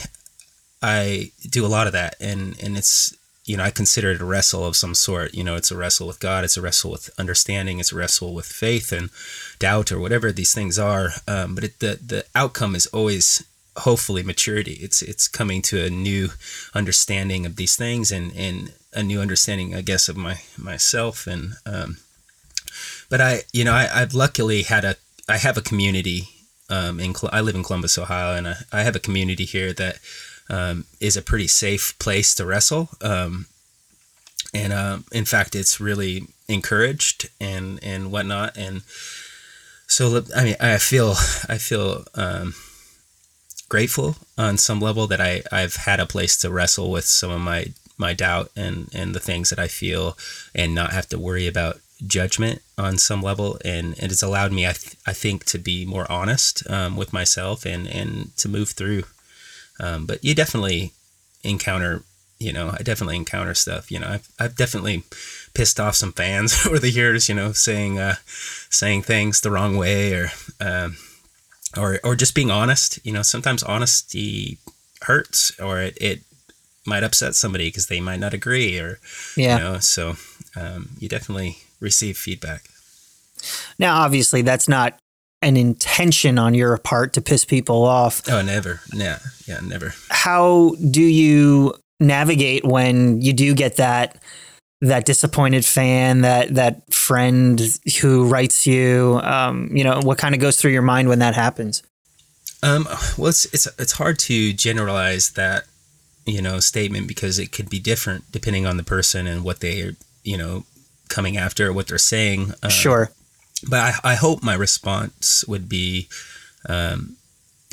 I 0.81 1.31
do 1.49 1.65
a 1.65 1.67
lot 1.67 1.87
of 1.87 1.93
that. 1.93 2.15
And 2.19 2.61
and 2.61 2.77
it's 2.77 3.15
you 3.45 3.57
know 3.57 3.63
I 3.63 3.71
consider 3.71 4.11
it 4.11 4.21
a 4.21 4.25
wrestle 4.25 4.65
of 4.65 4.75
some 4.75 4.93
sort. 4.93 5.33
You 5.33 5.43
know 5.43 5.55
it's 5.55 5.71
a 5.71 5.77
wrestle 5.77 6.07
with 6.07 6.19
God. 6.19 6.43
It's 6.43 6.57
a 6.57 6.61
wrestle 6.61 6.91
with 6.91 7.09
understanding. 7.17 7.79
It's 7.79 7.91
a 7.91 7.95
wrestle 7.95 8.35
with 8.35 8.45
faith 8.45 8.91
and 8.91 9.09
doubt 9.57 9.91
or 9.91 9.99
whatever 9.99 10.31
these 10.31 10.53
things 10.53 10.77
are. 10.77 11.09
Um, 11.27 11.55
but 11.55 11.63
it, 11.63 11.79
the 11.79 11.99
the 12.05 12.25
outcome 12.35 12.75
is 12.75 12.85
always 12.87 13.43
hopefully 13.77 14.23
maturity. 14.23 14.73
It's 14.81 15.01
it's 15.01 15.27
coming 15.27 15.61
to 15.63 15.83
a 15.83 15.89
new 15.89 16.29
understanding 16.73 17.45
of 17.45 17.55
these 17.55 17.75
things 17.75 18.11
and 18.11 18.33
and 18.35 18.73
a 18.93 19.03
new 19.03 19.21
understanding, 19.21 19.75
I 19.75 19.81
guess, 19.81 20.09
of 20.09 20.17
my 20.17 20.39
myself. 20.57 21.27
And 21.27 21.53
um, 21.65 21.97
but 23.09 23.21
I, 23.21 23.43
you 23.53 23.63
know, 23.63 23.73
I, 23.73 23.89
I've 23.93 24.13
luckily 24.13 24.63
had 24.63 24.83
a 24.85 24.95
I 25.29 25.37
have 25.37 25.57
a 25.57 25.61
community. 25.61 26.29
Um, 26.69 26.99
in 26.99 27.13
I 27.31 27.39
live 27.39 27.55
in 27.55 27.63
Columbus, 27.63 27.97
Ohio, 27.97 28.35
and 28.35 28.47
I, 28.47 28.55
I 28.73 28.81
have 28.81 28.95
a 28.95 28.99
community 28.99 29.45
here 29.45 29.71
that 29.73 29.99
um, 30.49 30.85
is 30.99 31.15
a 31.15 31.21
pretty 31.21 31.47
safe 31.47 31.97
place 31.99 32.35
to 32.35 32.45
wrestle. 32.45 32.89
Um, 33.01 33.47
and 34.53 34.73
uh, 34.73 34.99
in 35.11 35.25
fact, 35.25 35.55
it's 35.55 35.79
really 35.79 36.27
encouraged 36.47 37.29
and 37.39 37.79
and 37.83 38.11
whatnot. 38.11 38.57
And 38.57 38.81
so, 39.87 40.23
I 40.35 40.43
mean, 40.43 40.55
I 40.59 40.77
feel 40.77 41.11
I 41.47 41.57
feel 41.57 42.05
um, 42.15 42.53
grateful 43.69 44.15
on 44.37 44.57
some 44.57 44.79
level 44.79 45.07
that 45.07 45.21
I, 45.21 45.43
I've 45.51 45.75
had 45.75 45.99
a 45.99 46.05
place 46.05 46.37
to 46.37 46.49
wrestle 46.49 46.91
with 46.91 47.05
some 47.05 47.31
of 47.31 47.41
my, 47.41 47.67
my 47.97 48.13
doubt 48.13 48.51
and, 48.55 48.89
and 48.93 49.13
the 49.13 49.19
things 49.19 49.49
that 49.49 49.59
I 49.59 49.67
feel 49.67 50.17
and 50.55 50.73
not 50.73 50.93
have 50.93 51.07
to 51.09 51.19
worry 51.19 51.47
about 51.47 51.79
judgment 52.05 52.61
on 52.77 52.97
some 52.97 53.21
level. 53.21 53.57
And, 53.65 53.95
and 53.99 54.11
it's 54.11 54.23
allowed 54.23 54.51
me, 54.51 54.65
I, 54.65 54.73
th- 54.73 54.95
I 55.05 55.13
think, 55.13 55.45
to 55.45 55.57
be 55.57 55.85
more 55.85 56.09
honest 56.11 56.69
um, 56.69 56.95
with 56.95 57.13
myself 57.13 57.65
and, 57.65 57.87
and 57.87 58.35
to 58.37 58.49
move 58.49 58.69
through. 58.69 59.03
Um, 59.79 60.05
but 60.05 60.23
you 60.23 60.33
definitely 60.33 60.93
encounter, 61.43 62.03
you 62.39 62.53
know, 62.53 62.69
I 62.69 62.83
definitely 62.83 63.15
encounter 63.15 63.53
stuff, 63.53 63.91
you 63.91 63.99
know, 63.99 64.07
I've, 64.07 64.27
I've 64.39 64.55
definitely 64.55 65.03
pissed 65.53 65.79
off 65.79 65.95
some 65.95 66.13
fans 66.13 66.57
over 66.65 66.79
the 66.79 66.89
years, 66.89 67.27
you 67.27 67.35
know, 67.35 67.51
saying, 67.51 67.99
uh, 67.99 68.15
saying 68.69 69.03
things 69.03 69.41
the 69.41 69.51
wrong 69.51 69.77
way 69.77 70.13
or, 70.13 70.31
um, 70.61 70.97
or 71.75 71.99
or 72.03 72.15
just 72.15 72.35
being 72.35 72.51
honest. 72.51 72.99
You 73.05 73.13
know, 73.13 73.21
sometimes 73.21 73.63
honesty 73.63 74.57
hurts, 75.01 75.57
or 75.59 75.81
it, 75.81 75.97
it 75.99 76.21
might 76.85 77.03
upset 77.03 77.35
somebody 77.35 77.67
because 77.67 77.87
they 77.87 77.99
might 77.99 78.19
not 78.19 78.33
agree, 78.33 78.79
or 78.79 78.99
yeah. 79.35 79.57
you 79.57 79.63
know. 79.63 79.79
So 79.79 80.15
um, 80.55 80.89
you 80.99 81.09
definitely 81.09 81.57
receive 81.79 82.17
feedback. 82.17 82.63
Now, 83.77 84.01
obviously, 84.01 84.41
that's 84.41 84.67
not 84.67 84.97
an 85.41 85.57
intention 85.57 86.39
on 86.39 86.53
your 86.53 86.77
part 86.77 87.13
to 87.13 87.21
piss 87.21 87.45
people 87.45 87.83
off. 87.83 88.21
Oh, 88.27 88.41
never. 88.41 88.81
Yeah, 88.93 89.19
yeah, 89.45 89.59
never. 89.61 89.93
How 90.09 90.75
do 90.89 91.03
you 91.03 91.75
navigate 91.99 92.65
when 92.65 93.21
you 93.21 93.33
do 93.33 93.53
get 93.53 93.75
that? 93.77 94.21
That 94.81 95.05
disappointed 95.05 95.65
fan, 95.65 96.21
that 96.21 96.53
that 96.55 96.93
friend 96.93 97.61
who 98.01 98.27
writes 98.27 98.67
you, 98.67 99.19
um, 99.23 99.69
you 99.75 99.83
know, 99.83 99.99
what 100.03 100.17
kind 100.17 100.35
of 100.35 100.41
goes 100.41 100.59
through 100.59 100.71
your 100.71 100.81
mind 100.81 101.09
when 101.09 101.19
that 101.19 101.35
happens? 101.35 101.83
Um, 102.63 102.87
well, 103.17 103.29
it's 103.29 103.45
it's 103.53 103.67
it's 103.79 103.93
hard 103.93 104.19
to 104.19 104.53
generalize 104.53 105.31
that, 105.31 105.65
you 106.25 106.41
know, 106.41 106.59
statement 106.59 107.07
because 107.07 107.39
it 107.39 107.51
could 107.51 107.69
be 107.69 107.79
different 107.79 108.31
depending 108.31 108.65
on 108.65 108.77
the 108.77 108.83
person 108.83 109.27
and 109.27 109.43
what 109.43 109.59
they 109.59 109.81
are, 109.81 109.93
you 110.23 110.37
know, 110.37 110.65
coming 111.09 111.37
after, 111.37 111.71
what 111.73 111.87
they're 111.87 111.97
saying. 111.97 112.53
Uh, 112.61 112.69
sure. 112.69 113.11
But 113.67 113.79
I, 113.79 114.11
I 114.11 114.15
hope 114.15 114.43
my 114.43 114.53
response 114.53 115.43
would 115.47 115.67
be 115.67 116.07
um, 116.69 117.17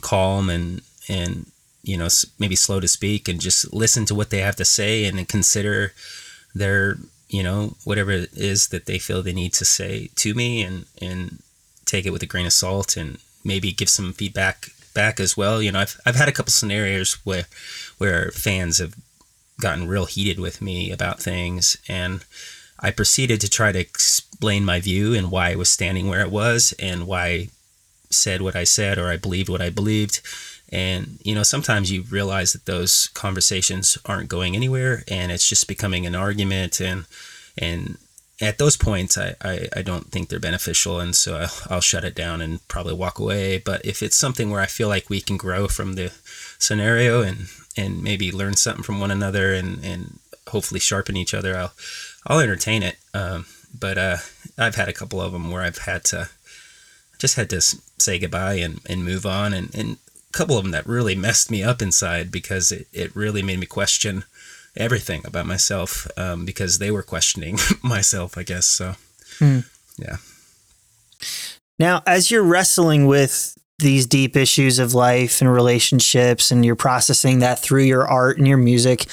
calm 0.00 0.48
and 0.48 0.80
and 1.08 1.46
you 1.82 1.98
know 1.98 2.08
maybe 2.38 2.56
slow 2.56 2.80
to 2.80 2.88
speak 2.88 3.28
and 3.28 3.40
just 3.40 3.72
listen 3.74 4.06
to 4.06 4.14
what 4.14 4.30
they 4.30 4.38
have 4.38 4.56
to 4.56 4.64
say 4.64 5.04
and 5.04 5.28
consider 5.28 5.92
their 6.54 6.96
you 7.28 7.42
know 7.42 7.74
whatever 7.84 8.10
it 8.10 8.30
is 8.34 8.68
that 8.68 8.86
they 8.86 8.98
feel 8.98 9.22
they 9.22 9.32
need 9.32 9.52
to 9.52 9.64
say 9.64 10.10
to 10.16 10.34
me 10.34 10.62
and 10.62 10.86
and 11.00 11.42
take 11.84 12.06
it 12.06 12.12
with 12.12 12.22
a 12.22 12.26
grain 12.26 12.46
of 12.46 12.52
salt 12.52 12.96
and 12.96 13.18
maybe 13.44 13.72
give 13.72 13.88
some 13.88 14.12
feedback 14.12 14.68
back 14.94 15.18
as 15.18 15.36
well 15.36 15.60
you 15.60 15.72
know 15.72 15.80
i've, 15.80 16.00
I've 16.06 16.14
had 16.16 16.28
a 16.28 16.32
couple 16.32 16.52
scenarios 16.52 17.14
where 17.24 17.44
where 17.98 18.30
fans 18.30 18.78
have 18.78 18.94
gotten 19.60 19.88
real 19.88 20.06
heated 20.06 20.38
with 20.38 20.62
me 20.62 20.90
about 20.90 21.20
things 21.20 21.76
and 21.88 22.24
i 22.80 22.90
proceeded 22.90 23.40
to 23.40 23.50
try 23.50 23.72
to 23.72 23.78
explain 23.78 24.64
my 24.64 24.80
view 24.80 25.14
and 25.14 25.30
why 25.30 25.50
i 25.50 25.56
was 25.56 25.68
standing 25.68 26.08
where 26.08 26.20
it 26.20 26.30
was 26.30 26.74
and 26.78 27.06
why 27.06 27.26
I 27.26 27.48
said 28.14 28.42
what 28.42 28.56
I 28.56 28.64
said 28.64 28.98
or 28.98 29.08
I 29.08 29.16
believed 29.16 29.48
what 29.48 29.60
I 29.60 29.70
believed. 29.70 30.20
And, 30.70 31.18
you 31.22 31.34
know, 31.34 31.42
sometimes 31.42 31.92
you 31.92 32.02
realize 32.02 32.52
that 32.52 32.66
those 32.66 33.08
conversations 33.08 33.98
aren't 34.06 34.28
going 34.28 34.56
anywhere 34.56 35.04
and 35.08 35.30
it's 35.30 35.48
just 35.48 35.68
becoming 35.68 36.06
an 36.06 36.14
argument. 36.14 36.80
And, 36.80 37.04
and 37.56 37.98
at 38.40 38.58
those 38.58 38.76
points, 38.76 39.16
I, 39.16 39.34
I, 39.42 39.68
I 39.76 39.82
don't 39.82 40.10
think 40.10 40.28
they're 40.28 40.40
beneficial. 40.40 41.00
And 41.00 41.14
so 41.14 41.36
I'll, 41.36 41.52
I'll 41.70 41.80
shut 41.80 42.04
it 42.04 42.14
down 42.14 42.40
and 42.40 42.66
probably 42.66 42.94
walk 42.94 43.18
away. 43.18 43.58
But 43.58 43.84
if 43.84 44.02
it's 44.02 44.16
something 44.16 44.50
where 44.50 44.60
I 44.60 44.66
feel 44.66 44.88
like 44.88 45.08
we 45.08 45.20
can 45.20 45.36
grow 45.36 45.68
from 45.68 45.94
the 45.94 46.12
scenario 46.58 47.22
and, 47.22 47.48
and 47.76 48.02
maybe 48.02 48.32
learn 48.32 48.54
something 48.54 48.82
from 48.82 49.00
one 49.00 49.10
another 49.10 49.52
and, 49.52 49.84
and 49.84 50.18
hopefully 50.48 50.80
sharpen 50.80 51.16
each 51.16 51.34
other, 51.34 51.56
I'll, 51.56 51.72
I'll 52.26 52.40
entertain 52.40 52.82
it. 52.82 52.96
Um, 53.12 53.46
but 53.78 53.98
uh, 53.98 54.16
I've 54.58 54.76
had 54.76 54.88
a 54.88 54.92
couple 54.92 55.20
of 55.20 55.32
them 55.32 55.50
where 55.50 55.62
I've 55.62 55.78
had 55.78 56.04
to 56.06 56.30
just 57.18 57.36
had 57.36 57.50
to 57.50 57.60
say 57.60 58.18
goodbye 58.18 58.54
and, 58.54 58.80
and 58.86 59.04
move 59.04 59.24
on. 59.24 59.52
And, 59.54 59.74
and 59.74 59.98
couple 60.34 60.56
of 60.56 60.64
them 60.64 60.72
that 60.72 60.86
really 60.86 61.14
messed 61.14 61.50
me 61.50 61.62
up 61.62 61.80
inside 61.80 62.30
because 62.30 62.72
it, 62.72 62.86
it 62.92 63.14
really 63.14 63.42
made 63.42 63.60
me 63.60 63.66
question 63.66 64.24
everything 64.76 65.22
about 65.24 65.46
myself 65.46 66.06
um, 66.18 66.44
because 66.44 66.78
they 66.78 66.90
were 66.90 67.02
questioning 67.02 67.58
myself, 67.82 68.36
I 68.36 68.42
guess. 68.42 68.66
So, 68.66 68.94
hmm. 69.38 69.60
yeah. 69.98 70.16
Now, 71.78 72.02
as 72.06 72.30
you're 72.30 72.44
wrestling 72.44 73.06
with 73.06 73.56
these 73.78 74.06
deep 74.06 74.36
issues 74.36 74.78
of 74.78 74.94
life 74.94 75.40
and 75.40 75.52
relationships, 75.52 76.50
and 76.50 76.64
you're 76.64 76.76
processing 76.76 77.40
that 77.40 77.58
through 77.58 77.82
your 77.82 78.06
art 78.06 78.38
and 78.38 78.46
your 78.46 78.58
music, 78.58 79.06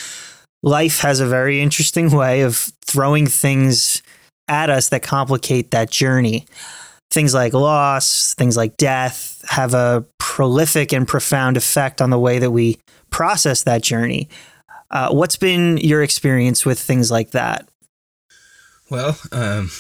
life 0.62 1.00
has 1.00 1.20
a 1.20 1.26
very 1.26 1.62
interesting 1.62 2.12
way 2.12 2.42
of 2.42 2.72
throwing 2.86 3.26
things 3.26 4.04
at 4.48 4.70
us 4.70 4.90
that 4.90 5.02
complicate 5.02 5.72
that 5.72 5.90
journey. 5.90 6.46
Things 7.10 7.34
like 7.34 7.54
loss, 7.54 8.34
things 8.36 8.56
like 8.56 8.78
death 8.78 9.31
have 9.50 9.74
a 9.74 10.06
prolific 10.18 10.94
and 10.94 11.08
profound 11.08 11.58
effect 11.58 12.02
on 12.02 12.10
the 12.10 12.20
way 12.20 12.40
that 12.40 12.52
we 12.52 12.80
process 13.10 13.64
that 13.64 13.82
journey. 13.82 14.30
Uh, 14.90 15.10
what's 15.12 15.36
been 15.38 15.78
your 15.78 16.04
experience 16.04 16.66
with 16.66 16.80
things 16.80 17.12
like 17.12 17.32
that? 17.32 17.68
Well, 18.90 19.18
um, 19.32 19.72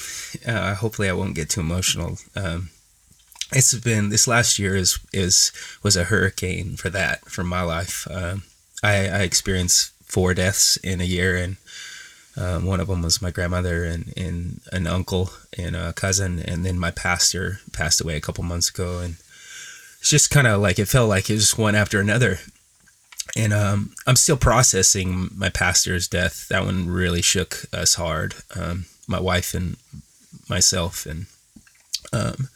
uh, 0.47 0.75
hopefully 0.75 1.09
I 1.09 1.13
won't 1.13 1.35
get 1.35 1.49
too 1.49 1.59
emotional. 1.59 2.17
Um, 2.35 2.69
it's 3.51 3.73
been 3.73 4.09
this 4.09 4.27
last 4.27 4.57
year 4.57 4.75
is 4.75 4.99
is 5.11 5.51
was 5.83 5.97
a 5.97 6.05
hurricane 6.05 6.77
for 6.77 6.89
that 6.89 7.25
for 7.25 7.43
my 7.43 7.61
life. 7.61 8.07
Um, 8.09 8.43
I, 8.81 9.07
I, 9.09 9.21
experienced 9.21 9.91
four 10.05 10.33
deaths 10.33 10.77
in 10.77 11.01
a 11.01 11.05
year, 11.05 11.35
and 11.35 11.57
um, 12.37 12.65
one 12.65 12.79
of 12.79 12.87
them 12.87 13.01
was 13.01 13.21
my 13.21 13.29
grandmother 13.29 13.83
and, 13.83 14.13
and 14.15 14.61
an 14.71 14.87
uncle 14.87 15.29
and 15.57 15.75
a 15.75 15.93
cousin, 15.93 16.39
and 16.39 16.65
then 16.65 16.79
my 16.79 16.91
pastor 16.91 17.59
passed 17.73 18.01
away 18.01 18.15
a 18.15 18.21
couple 18.21 18.43
months 18.43 18.69
ago, 18.69 18.99
and 18.99 19.17
it's 20.01 20.09
just 20.09 20.29
kind 20.29 20.47
of 20.47 20.59
like 20.59 20.79
it 20.79 20.89
felt 20.89 21.07
like 21.07 21.29
it 21.29 21.35
was 21.35 21.57
one 21.57 21.75
after 21.75 22.01
another 22.01 22.39
and 23.35 23.53
um, 23.53 23.93
I'm 24.07 24.15
still 24.15 24.37
processing 24.37 25.29
my 25.35 25.49
pastor's 25.49 26.07
death. 26.07 26.47
That 26.49 26.65
one 26.65 26.89
really 26.89 27.21
shook 27.21 27.65
us 27.73 27.95
hard, 27.95 28.35
um, 28.55 28.85
my 29.07 29.19
wife 29.19 29.53
and 29.53 29.77
myself, 30.49 31.05
and 31.05 31.27
um, 32.11 32.49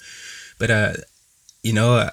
but 0.60 0.70
uh, 0.70 0.94
you 1.64 1.74
know, 1.74 2.10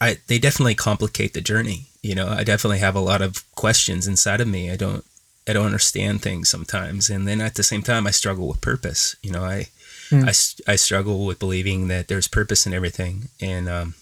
I 0.00 0.18
they 0.26 0.38
definitely 0.38 0.74
complicate 0.74 1.34
the 1.34 1.40
journey. 1.40 1.86
You 2.02 2.14
know, 2.14 2.28
I 2.28 2.44
definitely 2.44 2.80
have 2.80 2.96
a 2.96 3.00
lot 3.00 3.22
of 3.22 3.44
questions 3.54 4.06
inside 4.06 4.40
of 4.40 4.48
me. 4.48 4.70
I 4.70 4.76
don't 4.76 5.04
I 5.48 5.52
don't 5.52 5.66
understand 5.66 6.22
things 6.22 6.48
sometimes, 6.48 7.08
and 7.08 7.26
then 7.26 7.40
at 7.40 7.54
the 7.54 7.62
same 7.62 7.82
time, 7.82 8.06
I 8.06 8.10
struggle 8.10 8.48
with 8.48 8.60
purpose. 8.60 9.16
You 9.22 9.32
know, 9.32 9.44
I 9.44 9.68
mm. 10.10 10.24
I, 10.24 10.72
I 10.72 10.76
struggle 10.76 11.24
with 11.24 11.38
believing 11.38 11.88
that 11.88 12.08
there's 12.08 12.28
purpose 12.28 12.66
in 12.66 12.74
everything, 12.74 13.28
and 13.40 13.68
um, 13.68 13.94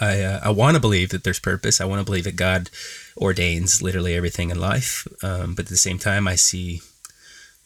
I 0.00 0.22
uh, 0.22 0.40
I 0.42 0.50
want 0.50 0.74
to 0.74 0.80
believe 0.80 1.10
that 1.10 1.24
there's 1.24 1.38
purpose. 1.38 1.80
I 1.80 1.84
want 1.84 2.00
to 2.00 2.04
believe 2.04 2.24
that 2.24 2.36
God 2.36 2.70
ordains 3.16 3.82
literally 3.82 4.14
everything 4.14 4.50
in 4.50 4.60
life. 4.60 5.06
Um, 5.22 5.54
but 5.54 5.66
at 5.66 5.70
the 5.70 5.76
same 5.76 5.98
time, 5.98 6.26
I 6.26 6.34
see, 6.34 6.82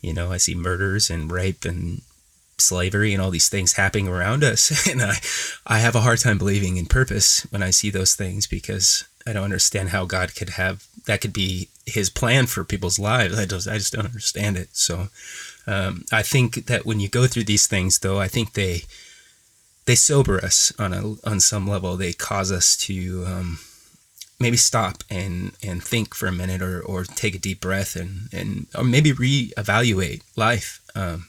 you 0.00 0.12
know, 0.12 0.30
I 0.32 0.37
see 0.37 0.54
murders 0.54 1.11
and 1.11 1.30
rape 1.30 1.64
and 1.64 2.02
slavery 2.58 3.12
and 3.12 3.23
all 3.23 3.30
these 3.30 3.49
things 3.49 3.75
happening 3.75 4.08
around 4.08 4.44
us, 4.44 4.87
and 4.90 5.02
I 5.02 5.16
I 5.66 5.78
have 5.78 5.94
a 5.94 6.00
hard 6.02 6.18
time 6.20 6.38
believing 6.38 6.76
in 6.76 6.87
purpose 6.87 7.47
when 7.50 7.62
I 7.62 7.70
see 7.70 7.90
those 7.90 8.14
things 8.14 8.47
because 8.47 9.04
I 9.26 9.32
don't 9.32 9.44
understand 9.44 9.90
how 9.90 10.04
God 10.04 10.35
could 10.35 10.50
have 10.50 10.87
that 11.06 11.20
could 11.20 11.32
be 11.32 11.68
His 11.87 12.11
plan 12.11 12.47
for 12.47 12.64
people's 12.64 12.99
lives. 12.99 13.38
I 13.38 13.47
just 13.47 13.68
I 13.68 13.78
just 13.78 13.92
don't 13.92 14.06
understand 14.06 14.56
it. 14.56 14.70
So. 14.73 15.08
Um, 15.66 16.06
I 16.11 16.23
think 16.23 16.64
that 16.64 16.87
when 16.87 16.99
you 16.99 17.11
go 17.11 17.26
through 17.26 17.44
these 17.44 17.66
things, 17.66 17.99
though, 17.99 18.18
I 18.18 18.26
think 18.26 18.54
they 18.54 18.85
they 19.88 19.95
sober 19.95 20.37
us 20.45 20.71
on 20.78 20.92
a 20.92 21.14
on 21.25 21.40
some 21.40 21.66
level. 21.66 21.97
They 21.97 22.12
cause 22.12 22.52
us 22.52 22.76
to 22.76 23.25
um, 23.26 23.59
maybe 24.38 24.59
stop 24.59 25.02
and 25.09 25.52
and 25.62 25.83
think 25.83 26.14
for 26.14 26.26
a 26.26 26.33
minute, 26.33 26.61
or 26.61 26.83
or 26.83 27.04
take 27.04 27.35
a 27.35 27.38
deep 27.38 27.62
breath, 27.62 27.97
and 27.97 28.28
and 28.30 28.66
or 28.76 28.85
maybe 28.85 29.12
reevaluate 29.12 30.21
life, 30.37 30.83
um, 30.95 31.28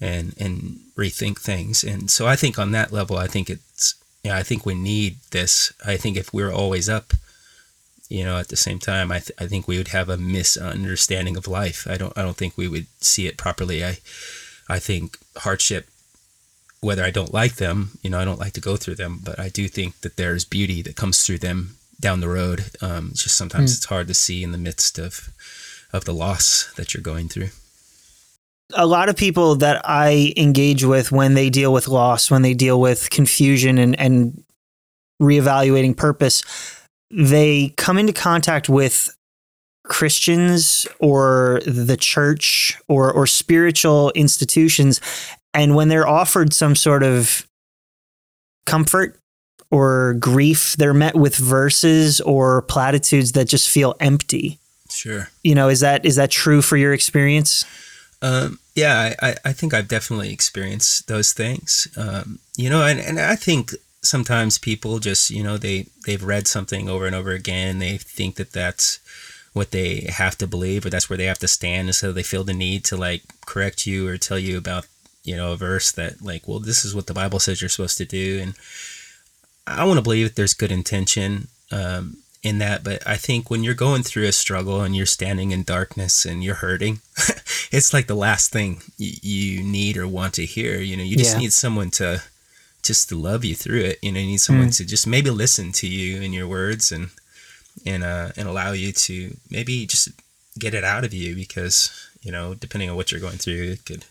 and 0.00 0.32
and 0.38 0.78
rethink 0.96 1.40
things. 1.40 1.82
And 1.82 2.08
so 2.08 2.28
I 2.28 2.36
think 2.36 2.56
on 2.56 2.70
that 2.70 2.92
level, 2.92 3.16
I 3.16 3.26
think 3.26 3.50
it's 3.50 3.96
yeah, 4.22 4.36
I 4.36 4.44
think 4.44 4.64
we 4.64 4.76
need 4.76 5.16
this. 5.32 5.72
I 5.84 5.96
think 5.96 6.16
if 6.16 6.32
we're 6.32 6.52
always 6.52 6.88
up, 6.88 7.12
you 8.08 8.22
know, 8.22 8.38
at 8.38 8.46
the 8.46 8.56
same 8.56 8.78
time, 8.78 9.10
I 9.10 9.18
th- 9.18 9.36
I 9.40 9.48
think 9.48 9.66
we 9.66 9.76
would 9.76 9.88
have 9.88 10.08
a 10.08 10.16
misunderstanding 10.16 11.36
of 11.36 11.48
life. 11.48 11.84
I 11.90 11.96
don't 11.96 12.16
I 12.16 12.22
don't 12.22 12.36
think 12.36 12.56
we 12.56 12.68
would 12.68 12.86
see 13.00 13.26
it 13.26 13.36
properly. 13.36 13.84
I 13.84 13.98
I 14.68 14.78
think 14.78 15.18
hardship 15.38 15.88
whether 16.82 17.04
I 17.04 17.10
don't 17.10 17.32
like 17.32 17.54
them, 17.56 17.92
you 18.02 18.10
know, 18.10 18.18
I 18.18 18.24
don't 18.24 18.40
like 18.40 18.52
to 18.54 18.60
go 18.60 18.76
through 18.76 18.96
them, 18.96 19.20
but 19.22 19.38
I 19.38 19.48
do 19.48 19.68
think 19.68 20.00
that 20.00 20.16
there's 20.16 20.44
beauty 20.44 20.82
that 20.82 20.96
comes 20.96 21.24
through 21.24 21.38
them 21.38 21.76
down 22.00 22.20
the 22.20 22.28
road. 22.28 22.64
Um, 22.82 23.12
just 23.14 23.36
sometimes 23.36 23.72
mm. 23.72 23.76
it's 23.76 23.86
hard 23.86 24.08
to 24.08 24.14
see 24.14 24.42
in 24.42 24.52
the 24.52 24.58
midst 24.58 24.98
of 24.98 25.30
of 25.92 26.04
the 26.04 26.12
loss 26.12 26.72
that 26.76 26.92
you're 26.92 27.02
going 27.02 27.28
through. 27.28 27.50
A 28.74 28.86
lot 28.86 29.08
of 29.08 29.16
people 29.16 29.54
that 29.56 29.82
I 29.84 30.32
engage 30.36 30.84
with 30.84 31.12
when 31.12 31.34
they 31.34 31.50
deal 31.50 31.72
with 31.72 31.86
loss, 31.86 32.30
when 32.30 32.42
they 32.42 32.54
deal 32.54 32.80
with 32.80 33.10
confusion 33.10 33.76
and, 33.76 33.98
and 34.00 34.42
reevaluating 35.20 35.96
purpose, 35.96 36.42
they 37.10 37.74
come 37.76 37.98
into 37.98 38.14
contact 38.14 38.70
with 38.70 39.14
Christians 39.84 40.86
or 40.98 41.60
the 41.66 41.96
church 41.96 42.76
or 42.88 43.12
or 43.12 43.26
spiritual 43.26 44.10
institutions 44.16 45.00
and 45.54 45.74
when 45.74 45.88
they're 45.88 46.08
offered 46.08 46.52
some 46.52 46.74
sort 46.74 47.02
of 47.02 47.46
comfort 48.66 49.16
or 49.70 50.14
grief, 50.14 50.76
they're 50.76 50.94
met 50.94 51.14
with 51.14 51.36
verses 51.36 52.20
or 52.20 52.62
platitudes 52.62 53.32
that 53.32 53.48
just 53.48 53.68
feel 53.68 53.94
empty. 54.00 54.58
Sure. 54.90 55.30
You 55.42 55.54
know, 55.54 55.68
is 55.68 55.80
that 55.80 56.04
is 56.04 56.16
that 56.16 56.30
true 56.30 56.62
for 56.62 56.76
your 56.76 56.92
experience? 56.92 57.64
Um, 58.20 58.60
yeah, 58.74 59.14
I, 59.20 59.34
I 59.44 59.52
think 59.52 59.74
I've 59.74 59.88
definitely 59.88 60.32
experienced 60.32 61.08
those 61.08 61.32
things. 61.32 61.88
Um, 61.96 62.38
you 62.56 62.70
know, 62.70 62.86
and, 62.86 63.00
and 63.00 63.18
I 63.18 63.34
think 63.34 63.72
sometimes 64.02 64.58
people 64.58 65.00
just, 65.00 65.28
you 65.30 65.42
know, 65.42 65.58
they, 65.58 65.86
they've 66.06 66.22
read 66.22 66.46
something 66.46 66.88
over 66.88 67.06
and 67.06 67.16
over 67.16 67.32
again. 67.32 67.80
They 67.80 67.98
think 67.98 68.36
that 68.36 68.52
that's 68.52 69.00
what 69.52 69.72
they 69.72 70.06
have 70.08 70.38
to 70.38 70.46
believe 70.46 70.86
or 70.86 70.90
that's 70.90 71.10
where 71.10 71.16
they 71.16 71.26
have 71.26 71.40
to 71.40 71.48
stand. 71.48 71.88
And 71.88 71.94
so 71.94 72.12
they 72.12 72.22
feel 72.22 72.44
the 72.44 72.54
need 72.54 72.84
to 72.84 72.96
like 72.96 73.22
correct 73.44 73.86
you 73.86 74.08
or 74.08 74.16
tell 74.16 74.38
you 74.38 74.56
about 74.56 74.86
you 75.24 75.36
know, 75.36 75.52
a 75.52 75.56
verse 75.56 75.92
that 75.92 76.22
like, 76.22 76.48
well, 76.48 76.58
this 76.58 76.84
is 76.84 76.94
what 76.94 77.06
the 77.06 77.14
Bible 77.14 77.38
says 77.38 77.60
you're 77.60 77.68
supposed 77.68 77.98
to 77.98 78.04
do, 78.04 78.40
and 78.40 78.54
I 79.66 79.84
want 79.84 79.98
to 79.98 80.02
believe 80.02 80.28
that 80.28 80.36
there's 80.36 80.54
good 80.54 80.72
intention 80.72 81.48
um, 81.70 82.18
in 82.42 82.58
that, 82.58 82.82
but 82.82 83.06
I 83.06 83.16
think 83.16 83.50
when 83.50 83.62
you're 83.62 83.74
going 83.74 84.02
through 84.02 84.26
a 84.26 84.32
struggle 84.32 84.80
and 84.80 84.96
you're 84.96 85.06
standing 85.06 85.52
in 85.52 85.62
darkness 85.62 86.24
and 86.24 86.42
you're 86.42 86.56
hurting, 86.56 87.00
it's 87.70 87.94
like 87.94 88.08
the 88.08 88.16
last 88.16 88.50
thing 88.50 88.82
you, 88.98 89.12
you 89.22 89.62
need 89.62 89.96
or 89.96 90.08
want 90.08 90.34
to 90.34 90.44
hear. 90.44 90.78
You 90.78 90.96
know, 90.96 91.04
you 91.04 91.16
just 91.16 91.34
yeah. 91.34 91.40
need 91.40 91.52
someone 91.52 91.90
to 91.92 92.22
just 92.82 93.08
to 93.10 93.16
love 93.16 93.44
you 93.44 93.54
through 93.54 93.82
it. 93.82 93.98
You 94.02 94.10
know, 94.10 94.18
you 94.18 94.26
need 94.26 94.40
someone 94.40 94.68
mm. 94.68 94.76
to 94.78 94.84
just 94.84 95.06
maybe 95.06 95.30
listen 95.30 95.70
to 95.72 95.86
you 95.86 96.20
and 96.20 96.34
your 96.34 96.48
words 96.48 96.90
and 96.90 97.10
and 97.86 98.02
uh, 98.02 98.30
and 98.36 98.48
allow 98.48 98.72
you 98.72 98.92
to 98.92 99.36
maybe 99.48 99.86
just 99.86 100.08
get 100.58 100.74
it 100.74 100.84
out 100.84 101.04
of 101.04 101.14
you 101.14 101.36
because 101.36 102.08
you 102.22 102.32
know, 102.32 102.54
depending 102.54 102.90
on 102.90 102.96
what 102.96 103.12
you're 103.12 103.20
going 103.20 103.38
through, 103.38 103.72
it 103.72 103.84
could 103.84 104.04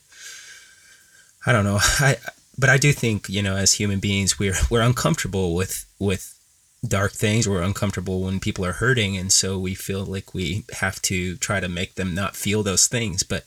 I 1.45 1.51
don't 1.51 1.65
know. 1.65 1.79
I 1.81 2.17
but 2.57 2.69
I 2.69 2.77
do 2.77 2.91
think 2.93 3.29
you 3.29 3.41
know 3.41 3.55
as 3.55 3.74
human 3.74 4.00
beings 4.00 4.38
we're 4.38 4.57
we're 4.69 4.81
uncomfortable 4.81 5.55
with 5.55 5.86
with 6.00 6.38
dark 6.86 7.12
things. 7.13 7.48
We're 7.48 7.62
uncomfortable 7.62 8.21
when 8.21 8.39
people 8.39 8.65
are 8.65 8.74
hurting, 8.74 9.17
and 9.17 9.31
so 9.31 9.57
we 9.57 9.75
feel 9.75 10.05
like 10.05 10.33
we 10.33 10.65
have 10.74 11.01
to 11.03 11.38
try 11.38 11.60
to 11.60 11.69
make 11.69 11.95
them 11.95 12.13
not 12.15 12.36
feel 12.36 12.63
those 12.63 12.88
things. 12.88 13.24
But 13.24 13.45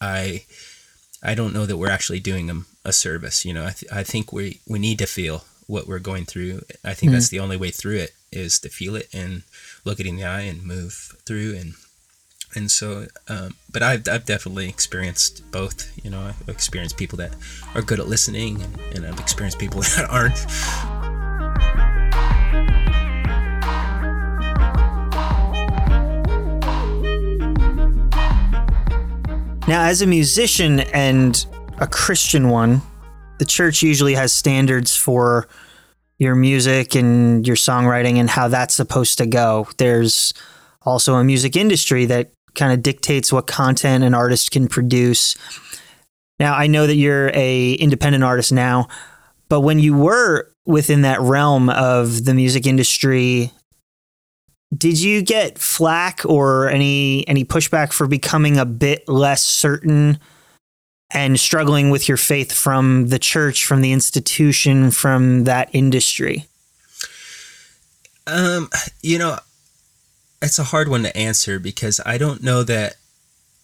I 0.00 0.44
I 1.22 1.34
don't 1.34 1.52
know 1.54 1.66
that 1.66 1.76
we're 1.76 1.90
actually 1.90 2.20
doing 2.20 2.46
them 2.46 2.66
a 2.84 2.92
service. 2.92 3.44
You 3.44 3.54
know, 3.54 3.66
I 3.66 3.72
th- 3.72 3.92
I 3.92 4.02
think 4.02 4.32
we 4.32 4.60
we 4.66 4.78
need 4.78 4.98
to 4.98 5.06
feel 5.06 5.44
what 5.66 5.86
we're 5.86 5.98
going 6.00 6.24
through. 6.24 6.62
I 6.84 6.94
think 6.94 7.10
mm-hmm. 7.10 7.12
that's 7.14 7.28
the 7.28 7.40
only 7.40 7.56
way 7.56 7.70
through 7.70 7.96
it 7.96 8.12
is 8.32 8.58
to 8.60 8.68
feel 8.68 8.96
it 8.96 9.08
and 9.12 9.42
look 9.84 10.00
it 10.00 10.06
in 10.06 10.16
the 10.16 10.24
eye 10.24 10.42
and 10.42 10.64
move 10.64 11.16
through 11.24 11.56
and 11.56 11.74
and 12.54 12.70
so 12.70 13.06
um, 13.28 13.54
but 13.72 13.82
I've, 13.82 14.08
I've 14.08 14.24
definitely 14.24 14.68
experienced 14.68 15.50
both 15.50 15.90
you 16.04 16.10
know 16.10 16.20
i've 16.20 16.48
experienced 16.48 16.96
people 16.96 17.18
that 17.18 17.34
are 17.74 17.82
good 17.82 18.00
at 18.00 18.08
listening 18.08 18.62
and, 18.62 18.78
and 18.94 19.06
i've 19.06 19.20
experienced 19.20 19.58
people 19.58 19.80
that 19.96 20.08
aren't 20.10 20.36
Now, 29.70 29.84
as 29.84 30.02
a 30.02 30.06
musician 30.08 30.80
and 30.80 31.46
a 31.78 31.86
Christian 31.86 32.48
one, 32.48 32.82
the 33.38 33.44
church 33.44 33.84
usually 33.84 34.14
has 34.14 34.32
standards 34.32 34.96
for 34.96 35.46
your 36.18 36.34
music 36.34 36.96
and 36.96 37.46
your 37.46 37.54
songwriting 37.54 38.16
and 38.16 38.28
how 38.28 38.48
that's 38.48 38.74
supposed 38.74 39.18
to 39.18 39.26
go. 39.26 39.68
There's 39.78 40.34
also 40.82 41.14
a 41.14 41.22
music 41.22 41.56
industry 41.56 42.04
that 42.06 42.32
kind 42.54 42.72
of 42.72 42.82
dictates 42.82 43.32
what 43.32 43.46
content 43.46 44.04
an 44.04 44.14
artist 44.14 44.50
can 44.50 44.68
produce. 44.68 45.36
Now, 46.38 46.54
I 46.54 46.66
know 46.66 46.86
that 46.86 46.96
you're 46.96 47.30
a 47.34 47.72
independent 47.74 48.24
artist 48.24 48.52
now, 48.52 48.88
but 49.48 49.60
when 49.60 49.78
you 49.78 49.96
were 49.96 50.50
within 50.66 51.02
that 51.02 51.20
realm 51.20 51.68
of 51.68 52.24
the 52.24 52.34
music 52.34 52.66
industry, 52.66 53.52
did 54.76 55.00
you 55.00 55.22
get 55.22 55.58
flack 55.58 56.22
or 56.24 56.68
any 56.68 57.26
any 57.28 57.44
pushback 57.44 57.92
for 57.92 58.06
becoming 58.06 58.56
a 58.56 58.64
bit 58.64 59.08
less 59.08 59.44
certain 59.44 60.18
and 61.12 61.40
struggling 61.40 61.90
with 61.90 62.08
your 62.08 62.16
faith 62.16 62.52
from 62.52 63.08
the 63.08 63.18
church, 63.18 63.64
from 63.64 63.80
the 63.80 63.92
institution, 63.92 64.90
from 64.90 65.44
that 65.44 65.68
industry? 65.72 66.46
Um, 68.26 68.70
you 69.02 69.18
know, 69.18 69.38
it's 70.42 70.58
a 70.58 70.64
hard 70.64 70.88
one 70.88 71.02
to 71.02 71.16
answer 71.16 71.58
because 71.58 72.00
I 72.04 72.18
don't 72.18 72.42
know 72.42 72.62
that 72.62 72.94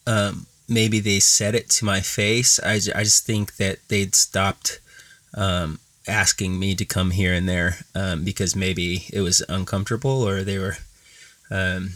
um, 0.06 0.47
maybe 0.68 1.00
they 1.00 1.21
said 1.21 1.54
it 1.54 1.68
to 1.71 1.85
my 1.85 2.00
face. 2.00 2.61
I, 2.62 2.75
I 2.75 3.04
just 3.04 3.26
think 3.26 3.56
that 3.56 3.78
they'd 3.88 4.14
stopped 4.14 4.80
um, 5.35 5.78
asking 6.06 6.59
me 6.59 6.75
to 6.75 6.85
come 6.85 7.11
here 7.11 7.33
and 7.33 7.49
there 7.49 7.78
um, 7.95 8.25
because 8.25 8.54
maybe 8.54 9.06
it 9.12 9.21
was 9.21 9.42
uncomfortable 9.49 10.23
or 10.23 10.42
they 10.42 10.59
were, 10.59 10.76
um, 11.50 11.95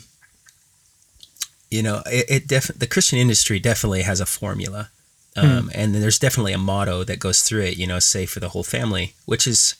you 1.70 1.82
know, 1.82 2.02
it, 2.06 2.26
it 2.28 2.48
def- 2.48 2.78
the 2.78 2.86
Christian 2.86 3.18
industry 3.18 3.58
definitely 3.58 4.02
has 4.02 4.20
a 4.20 4.26
formula. 4.26 4.90
Um, 5.36 5.64
hmm. 5.64 5.68
And 5.74 5.94
there's 5.94 6.18
definitely 6.18 6.52
a 6.52 6.58
motto 6.58 7.04
that 7.04 7.20
goes 7.20 7.42
through 7.42 7.62
it, 7.62 7.76
you 7.76 7.86
know, 7.86 8.00
say 8.00 8.26
for 8.26 8.40
the 8.40 8.48
whole 8.48 8.64
family, 8.64 9.14
which 9.26 9.46
is, 9.46 9.76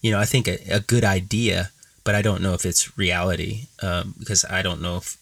you 0.00 0.10
know, 0.10 0.18
I 0.18 0.24
think 0.24 0.48
a, 0.48 0.58
a 0.70 0.80
good 0.80 1.04
idea 1.04 1.70
but 2.04 2.14
I 2.14 2.22
don't 2.22 2.42
know 2.42 2.54
if 2.54 2.64
it's 2.64 2.96
reality 2.96 3.66
um, 3.82 4.14
because 4.18 4.44
I 4.44 4.62
don't 4.62 4.82
know 4.82 4.98
if 4.98 5.16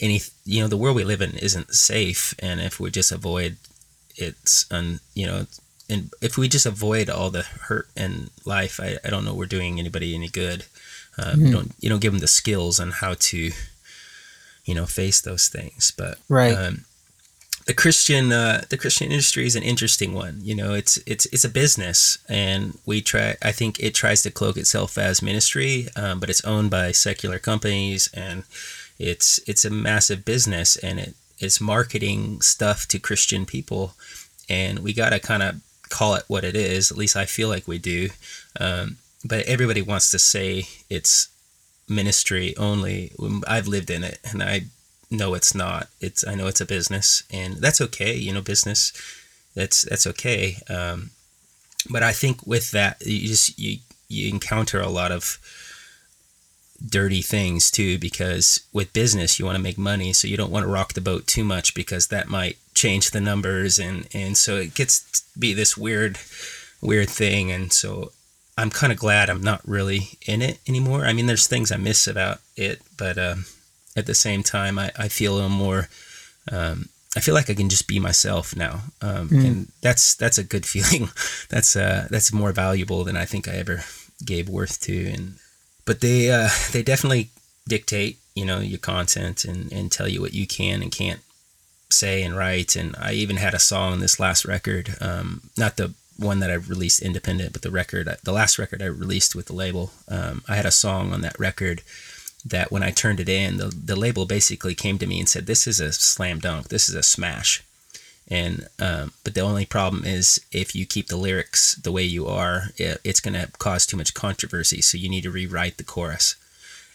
any 0.00 0.20
you 0.44 0.62
know 0.62 0.68
the 0.68 0.76
world 0.76 0.96
we 0.96 1.04
live 1.04 1.20
in 1.20 1.36
isn't 1.36 1.74
safe, 1.74 2.34
and 2.38 2.60
if 2.60 2.80
we 2.80 2.90
just 2.90 3.12
avoid 3.12 3.56
it's 4.16 4.70
un 4.70 5.00
you 5.14 5.26
know 5.26 5.46
and 5.90 6.10
if 6.22 6.38
we 6.38 6.48
just 6.48 6.66
avoid 6.66 7.10
all 7.10 7.30
the 7.30 7.42
hurt 7.42 7.88
and 7.96 8.30
life, 8.44 8.80
I, 8.80 8.96
I 9.04 9.10
don't 9.10 9.24
know 9.24 9.34
we're 9.34 9.46
doing 9.46 9.78
anybody 9.78 10.14
any 10.14 10.28
good. 10.28 10.64
Uh, 11.18 11.32
mm-hmm. 11.32 11.46
You 11.46 11.52
don't 11.52 11.72
you 11.80 11.88
don't 11.90 12.00
give 12.00 12.12
them 12.12 12.20
the 12.20 12.28
skills 12.28 12.80
on 12.80 12.90
how 12.90 13.14
to 13.14 13.50
you 14.64 14.74
know 14.74 14.86
face 14.86 15.20
those 15.20 15.48
things, 15.48 15.92
but 15.96 16.18
right. 16.28 16.54
Um, 16.54 16.84
the 17.66 17.74
Christian 17.74 18.30
uh, 18.30 18.64
the 18.68 18.76
Christian 18.76 19.10
industry 19.10 19.46
is 19.46 19.56
an 19.56 19.62
interesting 19.62 20.12
one. 20.12 20.40
You 20.42 20.54
know, 20.54 20.74
it's 20.74 20.98
it's 21.06 21.26
it's 21.26 21.44
a 21.44 21.48
business, 21.48 22.18
and 22.28 22.78
we 22.84 23.00
try. 23.00 23.36
I 23.42 23.52
think 23.52 23.80
it 23.80 23.94
tries 23.94 24.22
to 24.22 24.30
cloak 24.30 24.56
itself 24.56 24.98
as 24.98 25.22
ministry, 25.22 25.88
um, 25.96 26.20
but 26.20 26.28
it's 26.30 26.44
owned 26.44 26.70
by 26.70 26.92
secular 26.92 27.38
companies, 27.38 28.10
and 28.12 28.44
it's 28.98 29.40
it's 29.46 29.64
a 29.64 29.70
massive 29.70 30.24
business, 30.24 30.76
and 30.76 31.00
it 31.00 31.14
it's 31.38 31.60
marketing 31.60 32.42
stuff 32.42 32.86
to 32.88 32.98
Christian 32.98 33.46
people, 33.46 33.94
and 34.48 34.80
we 34.80 34.92
got 34.92 35.10
to 35.10 35.18
kind 35.18 35.42
of 35.42 35.60
call 35.88 36.14
it 36.14 36.24
what 36.28 36.44
it 36.44 36.56
is. 36.56 36.90
At 36.90 36.98
least 36.98 37.16
I 37.16 37.24
feel 37.24 37.48
like 37.48 37.66
we 37.66 37.78
do. 37.78 38.10
Um, 38.60 38.98
but 39.24 39.46
everybody 39.46 39.80
wants 39.80 40.10
to 40.10 40.18
say 40.18 40.64
it's 40.90 41.28
ministry 41.88 42.54
only. 42.58 43.12
I've 43.46 43.68
lived 43.68 43.88
in 43.88 44.04
it, 44.04 44.18
and 44.30 44.42
I 44.42 44.66
no, 45.10 45.34
it's 45.34 45.54
not. 45.54 45.88
It's 46.00 46.26
I 46.26 46.34
know 46.34 46.46
it's 46.46 46.60
a 46.60 46.66
business, 46.66 47.22
and 47.30 47.56
that's 47.56 47.80
okay. 47.80 48.14
You 48.14 48.32
know, 48.32 48.42
business. 48.42 48.92
That's 49.54 49.82
that's 49.82 50.06
okay. 50.08 50.58
Um, 50.68 51.10
but 51.90 52.02
I 52.02 52.12
think 52.12 52.46
with 52.46 52.70
that, 52.72 53.04
you 53.06 53.28
just 53.28 53.58
you 53.58 53.78
you 54.08 54.28
encounter 54.28 54.80
a 54.80 54.88
lot 54.88 55.12
of 55.12 55.38
dirty 56.86 57.22
things 57.22 57.70
too 57.70 57.98
because 57.98 58.60
with 58.72 58.92
business 58.92 59.38
you 59.38 59.44
want 59.44 59.56
to 59.56 59.62
make 59.62 59.78
money 59.78 60.12
so 60.12 60.28
you 60.28 60.36
don't 60.36 60.50
want 60.50 60.64
to 60.64 60.70
rock 60.70 60.92
the 60.92 61.00
boat 61.00 61.26
too 61.26 61.44
much 61.44 61.74
because 61.74 62.08
that 62.08 62.28
might 62.28 62.58
change 62.74 63.10
the 63.10 63.20
numbers 63.20 63.78
and 63.78 64.06
and 64.12 64.36
so 64.36 64.56
it 64.56 64.74
gets 64.74 65.00
to 65.12 65.38
be 65.38 65.54
this 65.54 65.76
weird 65.76 66.18
weird 66.82 67.08
thing 67.08 67.50
and 67.50 67.72
so 67.72 68.12
I'm 68.58 68.70
kind 68.70 68.92
of 68.92 68.98
glad 68.98 69.30
I'm 69.30 69.42
not 69.42 69.66
really 69.66 70.18
in 70.26 70.42
it 70.42 70.58
anymore. 70.68 71.06
I 71.06 71.12
mean 71.12 71.26
there's 71.26 71.46
things 71.46 71.72
I 71.72 71.76
miss 71.76 72.06
about 72.06 72.40
it 72.56 72.82
but 72.98 73.16
um, 73.18 73.46
at 73.96 74.06
the 74.06 74.14
same 74.14 74.42
time, 74.42 74.78
I, 74.78 74.90
I 74.96 75.08
feel 75.08 75.34
a 75.34 75.36
little 75.36 75.50
more. 75.50 75.88
Um, 76.50 76.88
I 77.16 77.20
feel 77.20 77.34
like 77.34 77.48
I 77.48 77.54
can 77.54 77.68
just 77.68 77.86
be 77.86 78.00
myself 78.00 78.56
now, 78.56 78.82
um, 79.00 79.28
mm. 79.28 79.46
and 79.46 79.72
that's 79.82 80.14
that's 80.14 80.38
a 80.38 80.44
good 80.44 80.66
feeling. 80.72 81.10
that's 81.48 81.76
uh, 81.76 82.08
that's 82.10 82.32
more 82.32 82.52
valuable 82.52 83.04
than 83.04 83.16
I 83.16 83.24
think 83.24 83.48
I 83.48 83.52
ever 83.52 83.84
gave 84.24 84.48
worth 84.48 84.80
to. 84.82 85.08
And 85.10 85.36
but 85.84 86.00
they 86.00 86.30
uh, 86.30 86.48
they 86.72 86.82
definitely 86.82 87.30
dictate, 87.68 88.18
you 88.34 88.44
know, 88.44 88.60
your 88.60 88.78
content 88.78 89.44
and 89.44 89.72
and 89.72 89.90
tell 89.90 90.08
you 90.08 90.20
what 90.20 90.34
you 90.34 90.46
can 90.46 90.82
and 90.82 90.90
can't 90.90 91.20
say 91.90 92.22
and 92.22 92.36
write. 92.36 92.76
And 92.76 92.96
I 92.98 93.12
even 93.12 93.36
had 93.36 93.54
a 93.54 93.60
song 93.60 93.92
on 93.92 94.00
this 94.00 94.18
last 94.18 94.44
record, 94.44 94.96
um, 95.00 95.42
not 95.56 95.76
the 95.76 95.94
one 96.18 96.40
that 96.40 96.50
I 96.50 96.54
released 96.54 97.00
independent, 97.00 97.52
but 97.52 97.62
the 97.62 97.70
record, 97.70 98.08
the 98.22 98.32
last 98.32 98.58
record 98.58 98.82
I 98.82 98.86
released 98.86 99.34
with 99.34 99.46
the 99.46 99.52
label. 99.52 99.90
Um, 100.08 100.42
I 100.48 100.56
had 100.56 100.66
a 100.66 100.70
song 100.70 101.12
on 101.12 101.22
that 101.22 101.38
record 101.38 101.82
that 102.44 102.70
when 102.70 102.82
I 102.82 102.90
turned 102.90 103.20
it 103.20 103.28
in, 103.28 103.56
the, 103.56 103.66
the 103.66 103.96
label 103.96 104.26
basically 104.26 104.74
came 104.74 104.98
to 104.98 105.06
me 105.06 105.18
and 105.18 105.28
said, 105.28 105.46
"This 105.46 105.66
is 105.66 105.80
a 105.80 105.92
slam 105.92 106.38
dunk. 106.38 106.68
This 106.68 106.88
is 106.88 106.94
a 106.94 107.02
smash." 107.02 107.62
And 108.28 108.66
um, 108.80 109.12
but 109.22 109.34
the 109.34 109.42
only 109.42 109.66
problem 109.66 110.04
is 110.04 110.40
if 110.50 110.74
you 110.74 110.86
keep 110.86 111.08
the 111.08 111.16
lyrics 111.16 111.74
the 111.74 111.92
way 111.92 112.02
you 112.02 112.26
are, 112.26 112.64
it, 112.76 113.00
it's 113.04 113.20
going 113.20 113.34
to 113.34 113.50
cause 113.58 113.86
too 113.86 113.96
much 113.96 114.14
controversy. 114.14 114.80
So 114.80 114.96
you 114.96 115.08
need 115.08 115.22
to 115.22 115.30
rewrite 115.30 115.76
the 115.76 115.84
chorus. 115.84 116.36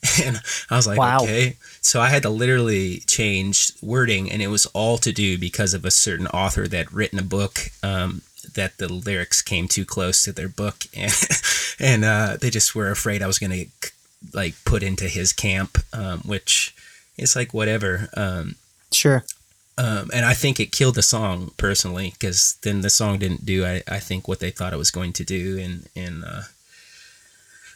And 0.23 0.41
I 0.69 0.77
was 0.77 0.87
like, 0.87 0.97
wow. 0.97 1.23
okay. 1.23 1.57
So 1.81 1.99
I 1.99 2.07
had 2.07 2.23
to 2.23 2.29
literally 2.29 2.99
change 2.99 3.73
wording, 3.81 4.31
and 4.31 4.41
it 4.41 4.47
was 4.47 4.65
all 4.67 4.97
to 4.97 5.11
do 5.11 5.37
because 5.37 5.73
of 5.73 5.83
a 5.83 5.91
certain 5.91 6.27
author 6.27 6.69
that 6.69 6.77
had 6.77 6.93
written 6.93 7.19
a 7.19 7.23
book 7.23 7.59
um, 7.83 8.21
that 8.53 8.77
the 8.77 8.91
lyrics 8.91 9.41
came 9.41 9.67
too 9.67 9.83
close 9.83 10.23
to 10.23 10.31
their 10.31 10.47
book, 10.47 10.85
and 10.93 11.13
and 11.79 12.05
uh, 12.05 12.37
they 12.39 12.49
just 12.49 12.73
were 12.73 12.89
afraid 12.89 13.21
I 13.21 13.27
was 13.27 13.39
going 13.39 13.51
to 13.51 13.91
like 14.33 14.55
put 14.65 14.83
into 14.83 15.07
his 15.07 15.33
camp, 15.33 15.77
um, 15.93 16.19
which 16.19 16.75
is 17.17 17.35
like 17.35 17.53
whatever. 17.53 18.09
Um, 18.15 18.55
sure. 18.91 19.23
Um, 19.77 20.09
and 20.13 20.25
I 20.25 20.33
think 20.33 20.59
it 20.59 20.73
killed 20.73 20.95
the 20.95 21.01
song 21.01 21.51
personally 21.55 22.11
because 22.11 22.57
then 22.63 22.81
the 22.81 22.89
song 22.89 23.17
didn't 23.17 23.45
do 23.45 23.65
I, 23.65 23.81
I 23.87 23.99
think 23.99 24.27
what 24.27 24.41
they 24.41 24.51
thought 24.51 24.73
it 24.73 24.77
was 24.77 24.91
going 24.91 25.13
to 25.13 25.23
do 25.23 25.57
and 25.57 25.87
and 25.95 26.25
uh, 26.25 26.41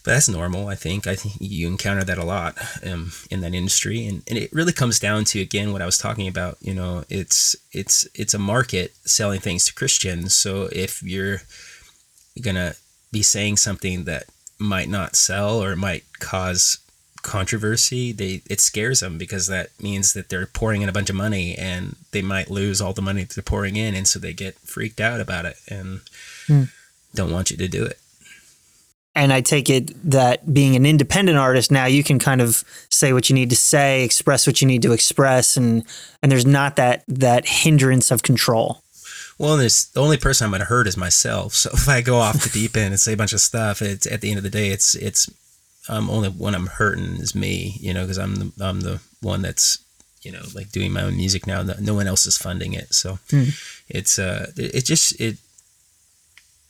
but 0.04 0.12
that's 0.12 0.28
normal 0.28 0.68
I 0.68 0.76
think 0.76 1.08
I 1.08 1.16
think 1.16 1.36
you 1.40 1.66
encounter 1.70 2.04
that 2.04 2.18
a 2.18 2.26
lot 2.26 2.58
um, 2.86 3.14
in 3.32 3.40
that 3.40 3.54
industry 3.54 4.06
and, 4.06 4.22
and 4.28 4.38
it 4.38 4.52
really 4.52 4.74
comes 4.74 5.00
down 5.00 5.24
to 5.26 5.40
again 5.40 5.72
what 5.72 5.82
I 5.82 5.86
was 5.86 5.98
talking 5.98 6.28
about 6.28 6.58
you 6.60 6.74
know 6.74 7.06
it's 7.08 7.56
it's 7.72 8.06
it's 8.14 8.34
a 8.34 8.40
market 8.40 8.94
selling 9.06 9.40
things 9.40 9.64
to 9.66 9.74
Christians 9.74 10.36
so 10.36 10.68
if 10.74 11.02
you're 11.04 11.44
gonna 12.42 12.74
be 13.14 13.22
saying 13.22 13.56
something 13.56 14.04
that 14.04 14.26
might 14.64 14.90
not 14.90 15.16
sell 15.16 15.62
or 15.62 15.74
it 15.74 15.78
might 15.78 16.04
cause 16.20 16.80
controversy 17.22 18.12
they 18.12 18.42
it 18.50 18.60
scares 18.60 19.00
them 19.00 19.18
because 19.18 19.48
that 19.48 19.70
means 19.82 20.12
that 20.12 20.28
they're 20.28 20.46
pouring 20.46 20.82
in 20.82 20.90
a 20.90 20.92
bunch 20.92 21.10
of 21.10 21.16
money 21.16 21.56
and 21.56 21.96
they 22.12 22.22
might 22.22 22.52
lose 22.52 22.82
all 22.82 22.92
the 22.92 23.02
money 23.02 23.24
they're 23.24 23.42
pouring 23.42 23.78
in 23.78 23.96
and 23.96 24.08
so 24.08 24.20
they 24.20 24.34
get 24.34 24.56
freaked 24.60 25.00
out 25.00 25.22
about 25.22 25.46
it 25.46 25.56
and 25.70 26.02
hmm. 26.48 26.64
don't 27.16 27.32
want 27.32 27.50
you 27.50 27.56
to 27.56 27.68
do 27.70 27.86
it 27.86 27.98
and 29.16 29.32
I 29.32 29.42
take 29.42 29.70
it 29.70 29.92
that 30.10 30.54
being 30.54 30.76
an 30.76 30.86
independent 30.86 31.38
artist 31.38 31.72
now 31.72 31.86
you 31.86 32.04
can 32.04 32.20
kind 32.20 32.42
of 32.42 32.64
say 32.90 33.14
what 33.14 33.30
you 33.30 33.36
need 33.36 33.50
to 33.52 33.56
say, 33.56 34.04
express 34.04 34.48
what 34.48 34.62
you 34.62 34.68
need 34.68 34.82
to 34.82 34.92
express 34.92 35.56
and 35.56 35.84
and 36.22 36.32
there's 36.32 36.46
not 36.46 36.76
that 36.78 37.04
that 37.08 37.48
hindrance 37.48 38.12
of 38.12 38.24
control. 38.24 38.83
Well, 39.44 39.58
there's 39.58 39.88
the 39.88 40.02
only 40.02 40.16
person 40.16 40.46
I'm 40.46 40.52
going 40.52 40.62
to 40.62 40.68
hurt 40.68 40.88
is 40.88 40.96
myself. 40.96 41.54
So 41.54 41.70
if 41.74 41.90
I 41.90 42.00
go 42.00 42.16
off 42.20 42.42
the 42.42 42.50
deep 42.54 42.78
end 42.78 42.94
and 42.94 43.00
say 43.00 43.12
a 43.12 43.18
bunch 43.18 43.34
of 43.34 43.42
stuff, 43.42 43.82
it's 43.82 44.08
at 44.08 44.22
the 44.22 44.30
end 44.30 44.38
of 44.38 44.44
the 44.44 44.50
day, 44.50 44.70
it's 44.70 44.96
it's 44.96 45.30
I'm 45.90 46.10
only 46.10 46.30
one 46.30 46.56
I'm 46.56 46.68
hurting 46.68 47.18
is 47.18 47.36
me, 47.36 47.76
you 47.82 47.94
know, 47.94 48.04
because 48.04 48.18
I'm 48.18 48.36
the 48.36 48.52
I'm 48.62 48.80
the 48.80 49.02
one 49.22 49.42
that's 49.42 49.80
you 50.22 50.32
know 50.32 50.44
like 50.56 50.72
doing 50.72 50.94
my 50.94 51.02
own 51.02 51.18
music 51.18 51.46
now. 51.46 51.62
No 51.62 51.94
one 51.94 52.08
else 52.08 52.26
is 52.26 52.38
funding 52.38 52.72
it, 52.72 52.94
so 52.94 53.20
mm. 53.28 53.54
it's 53.90 54.18
uh 54.18 54.50
it 54.56 54.86
just 54.86 55.20
it. 55.20 55.36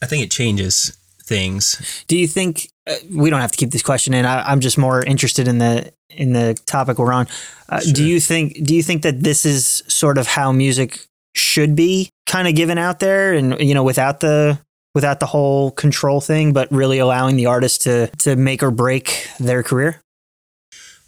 I 0.02 0.08
think 0.08 0.24
it 0.24 0.32
changes 0.32 0.98
things. 1.22 2.04
Do 2.08 2.18
you 2.18 2.28
think 2.28 2.70
uh, 2.88 2.96
we 3.16 3.30
don't 3.30 3.42
have 3.42 3.52
to 3.52 3.58
keep 3.58 3.70
this 3.70 3.84
question 3.84 4.16
in? 4.16 4.26
I, 4.26 4.52
am 4.52 4.62
just 4.62 4.80
more 4.80 5.04
interested 5.04 5.48
in 5.48 5.60
the 5.60 5.94
in 6.10 6.34
the 6.34 6.56
topic 6.66 6.98
we're 6.98 7.14
on. 7.14 7.28
Uh, 7.70 7.82
sure. 7.82 7.94
Do 7.94 8.04
you 8.04 8.20
think 8.20 8.66
do 8.66 8.74
you 8.74 8.82
think 8.82 9.04
that 9.04 9.20
this 9.20 9.46
is 9.46 9.84
sort 9.88 10.18
of 10.18 10.26
how 10.26 10.52
music 10.52 11.08
should 11.36 11.76
be 11.76 12.10
kind 12.26 12.48
of 12.48 12.56
given 12.56 12.78
out 12.78 13.00
there, 13.00 13.34
and 13.34 13.60
you 13.60 13.74
know, 13.74 13.84
without 13.84 14.20
the 14.20 14.60
without 14.94 15.20
the 15.20 15.26
whole 15.26 15.72
control 15.72 16.22
thing, 16.22 16.54
but 16.54 16.72
really 16.72 17.00
allowing 17.00 17.36
the 17.36 17.46
artist 17.46 17.82
to 17.82 18.08
to 18.20 18.36
make 18.36 18.64
or 18.64 18.72
break 18.72 19.28
their 19.40 19.64
career? 19.64 20.02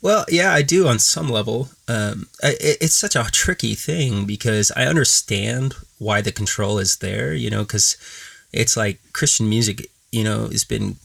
Well, 0.02 0.26
yeah, 0.30 0.54
I 0.54 0.62
do 0.62 0.88
on 0.88 1.00
some 1.00 1.30
level. 1.30 1.70
Um, 1.88 2.28
it, 2.44 2.78
it's 2.82 2.96
such 2.96 3.16
a 3.16 3.24
tricky 3.32 3.74
thing 3.74 4.26
because 4.26 4.72
I 4.76 4.86
understand 4.86 5.74
why 5.98 6.22
the 6.22 6.32
control 6.32 6.78
is 6.78 6.98
there, 6.98 7.34
you 7.34 7.50
know, 7.50 7.64
because 7.64 7.98
it's 8.52 8.78
like 8.78 9.00
Christian 9.14 9.50
music, 9.50 9.88
you 10.12 10.24
know, 10.24 10.48
has 10.48 10.64
been 10.64 10.98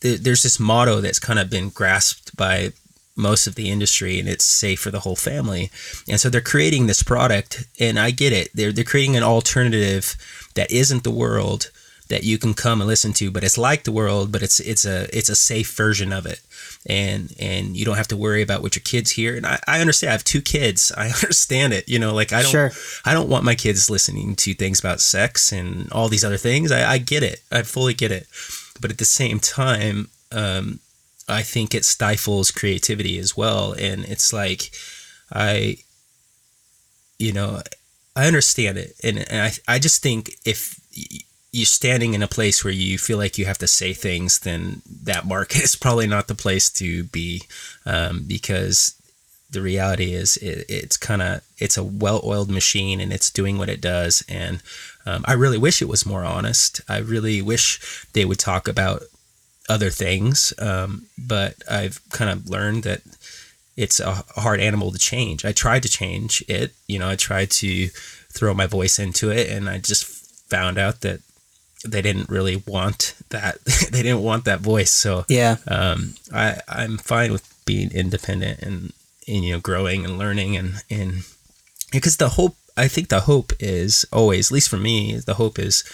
there's 0.00 0.42
this 0.42 0.58
motto 0.58 1.00
that's 1.00 1.20
kind 1.20 1.38
of 1.38 1.48
been 1.48 1.68
grasped 1.68 2.36
by 2.36 2.72
most 3.16 3.46
of 3.46 3.54
the 3.54 3.70
industry 3.70 4.18
and 4.18 4.28
it's 4.28 4.44
safe 4.44 4.80
for 4.80 4.90
the 4.90 5.00
whole 5.00 5.16
family. 5.16 5.70
And 6.08 6.20
so 6.20 6.30
they're 6.30 6.40
creating 6.40 6.86
this 6.86 7.02
product 7.02 7.66
and 7.78 7.98
I 7.98 8.10
get 8.10 8.32
it. 8.32 8.50
They're 8.54 8.72
they're 8.72 8.84
creating 8.84 9.16
an 9.16 9.22
alternative 9.22 10.16
that 10.54 10.70
isn't 10.70 11.04
the 11.04 11.10
world 11.10 11.70
that 12.08 12.24
you 12.24 12.36
can 12.36 12.52
come 12.52 12.80
and 12.80 12.88
listen 12.88 13.14
to, 13.14 13.30
but 13.30 13.42
it's 13.42 13.56
like 13.56 13.84
the 13.84 13.92
world, 13.92 14.30
but 14.30 14.42
it's 14.42 14.60
it's 14.60 14.84
a 14.84 15.08
it's 15.16 15.30
a 15.30 15.36
safe 15.36 15.74
version 15.74 16.12
of 16.12 16.26
it. 16.26 16.40
And 16.84 17.34
and 17.38 17.76
you 17.76 17.84
don't 17.84 17.96
have 17.96 18.08
to 18.08 18.16
worry 18.16 18.42
about 18.42 18.60
what 18.62 18.76
your 18.76 18.82
kids 18.82 19.12
hear. 19.12 19.34
And 19.34 19.46
I, 19.46 19.58
I 19.66 19.80
understand 19.80 20.10
I 20.10 20.12
have 20.12 20.24
two 20.24 20.42
kids. 20.42 20.92
I 20.96 21.06
understand 21.06 21.72
it. 21.72 21.88
You 21.88 21.98
know, 21.98 22.14
like 22.14 22.32
I 22.32 22.42
don't 22.42 22.50
sure. 22.50 22.70
I 23.04 23.14
don't 23.14 23.30
want 23.30 23.44
my 23.44 23.54
kids 23.54 23.88
listening 23.88 24.36
to 24.36 24.54
things 24.54 24.78
about 24.78 25.00
sex 25.00 25.52
and 25.52 25.90
all 25.92 26.08
these 26.08 26.24
other 26.24 26.36
things. 26.36 26.70
I, 26.70 26.92
I 26.92 26.98
get 26.98 27.22
it. 27.22 27.40
I 27.50 27.62
fully 27.62 27.94
get 27.94 28.12
it. 28.12 28.26
But 28.80 28.90
at 28.90 28.98
the 28.98 29.04
same 29.04 29.38
time, 29.38 30.08
um, 30.32 30.80
I 31.28 31.42
think 31.42 31.74
it 31.74 31.84
stifles 31.84 32.50
creativity 32.50 33.18
as 33.18 33.36
well. 33.36 33.72
And 33.72 34.04
it's 34.04 34.32
like, 34.32 34.70
I, 35.32 35.78
you 37.18 37.32
know, 37.32 37.62
I 38.14 38.26
understand 38.26 38.78
it. 38.78 38.94
And, 39.02 39.18
and 39.30 39.42
I, 39.42 39.74
I 39.74 39.78
just 39.78 40.02
think 40.02 40.36
if 40.44 40.80
you're 41.52 41.66
standing 41.66 42.14
in 42.14 42.22
a 42.22 42.28
place 42.28 42.64
where 42.64 42.72
you 42.72 42.98
feel 42.98 43.18
like 43.18 43.38
you 43.38 43.44
have 43.44 43.58
to 43.58 43.66
say 43.66 43.92
things, 43.92 44.40
then 44.40 44.82
that 45.04 45.26
market 45.26 45.62
is 45.64 45.76
probably 45.76 46.06
not 46.06 46.28
the 46.28 46.34
place 46.34 46.70
to 46.70 47.04
be 47.04 47.42
um, 47.86 48.24
because 48.26 48.94
the 49.52 49.62
reality 49.62 50.14
is 50.14 50.38
it, 50.38 50.64
it's 50.68 50.96
kind 50.96 51.22
of 51.22 51.42
it's 51.58 51.76
a 51.76 51.84
well-oiled 51.84 52.50
machine 52.50 53.00
and 53.00 53.12
it's 53.12 53.30
doing 53.30 53.58
what 53.58 53.68
it 53.68 53.80
does 53.80 54.24
and 54.28 54.62
um, 55.04 55.22
i 55.26 55.34
really 55.34 55.58
wish 55.58 55.80
it 55.80 55.88
was 55.88 56.06
more 56.06 56.24
honest 56.24 56.80
i 56.88 56.96
really 56.96 57.40
wish 57.42 58.06
they 58.14 58.24
would 58.24 58.38
talk 58.38 58.66
about 58.66 59.02
other 59.72 59.90
things. 59.90 60.52
Um, 60.58 61.06
but 61.16 61.54
I've 61.68 62.00
kind 62.10 62.30
of 62.30 62.48
learned 62.48 62.82
that 62.84 63.00
it's 63.76 64.00
a 64.00 64.24
hard 64.36 64.60
animal 64.60 64.92
to 64.92 64.98
change. 64.98 65.44
I 65.44 65.52
tried 65.52 65.82
to 65.84 65.88
change 65.88 66.44
it, 66.46 66.72
you 66.86 66.98
know, 66.98 67.08
I 67.08 67.16
tried 67.16 67.50
to 67.62 67.88
throw 67.88 68.52
my 68.52 68.66
voice 68.66 68.98
into 68.98 69.30
it, 69.30 69.48
and 69.48 69.68
I 69.68 69.78
just 69.78 70.04
found 70.50 70.76
out 70.78 71.00
that 71.00 71.20
they 71.84 72.02
didn't 72.02 72.28
really 72.28 72.56
want 72.56 73.14
that. 73.30 73.64
they 73.90 74.02
didn't 74.02 74.22
want 74.22 74.44
that 74.44 74.60
voice. 74.60 74.90
So 74.90 75.24
yeah, 75.28 75.56
um, 75.66 76.14
I 76.32 76.60
I'm 76.68 76.98
fine 76.98 77.32
with 77.32 77.48
being 77.64 77.90
independent 77.92 78.60
and, 78.60 78.92
and 79.26 79.44
you 79.44 79.54
know 79.54 79.60
growing 79.60 80.04
and 80.04 80.18
learning 80.18 80.56
and 80.56 80.82
and 80.90 81.24
because 81.90 82.18
the 82.18 82.30
hope 82.30 82.56
I 82.76 82.88
think 82.88 83.08
the 83.08 83.20
hope 83.20 83.52
is 83.60 84.04
always, 84.12 84.50
at 84.50 84.54
least 84.54 84.68
for 84.68 84.78
me, 84.78 85.16
the 85.16 85.34
hope 85.34 85.58
is 85.58 85.84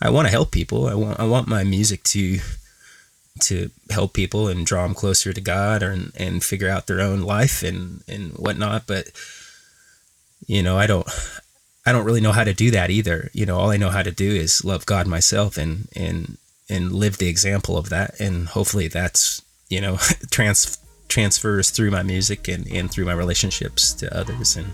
I 0.00 0.10
want 0.10 0.26
to 0.26 0.32
help 0.32 0.50
people. 0.50 0.86
I 0.86 0.94
want 0.94 1.20
I 1.20 1.24
want 1.24 1.48
my 1.48 1.64
music 1.64 2.02
to 2.14 2.38
to 3.40 3.70
help 3.90 4.12
people 4.12 4.48
and 4.48 4.66
draw 4.66 4.84
them 4.84 4.94
closer 4.94 5.32
to 5.32 5.40
God 5.40 5.82
or, 5.82 5.90
and 5.90 6.12
and 6.16 6.44
figure 6.44 6.68
out 6.68 6.86
their 6.86 7.00
own 7.00 7.22
life 7.22 7.62
and, 7.62 8.02
and 8.06 8.32
whatnot. 8.32 8.86
But, 8.86 9.10
you 10.46 10.62
know, 10.62 10.78
I 10.78 10.86
don't, 10.86 11.06
I 11.84 11.92
don't 11.92 12.04
really 12.04 12.20
know 12.20 12.32
how 12.32 12.44
to 12.44 12.54
do 12.54 12.70
that 12.70 12.90
either. 12.90 13.30
You 13.32 13.46
know, 13.46 13.58
all 13.58 13.70
I 13.70 13.76
know 13.76 13.90
how 13.90 14.02
to 14.02 14.12
do 14.12 14.30
is 14.30 14.64
love 14.64 14.86
God 14.86 15.06
myself 15.06 15.56
and, 15.56 15.88
and, 15.96 16.38
and 16.70 16.92
live 16.92 17.18
the 17.18 17.28
example 17.28 17.76
of 17.76 17.88
that. 17.90 18.18
And 18.20 18.48
hopefully 18.48 18.88
that's, 18.88 19.42
you 19.68 19.80
know, 19.80 19.96
trans, 20.30 20.78
transfers 21.08 21.70
through 21.70 21.90
my 21.90 22.02
music 22.02 22.48
and, 22.48 22.66
and 22.68 22.90
through 22.90 23.04
my 23.04 23.12
relationships 23.12 23.92
to 23.94 24.16
others. 24.16 24.56
And 24.56 24.72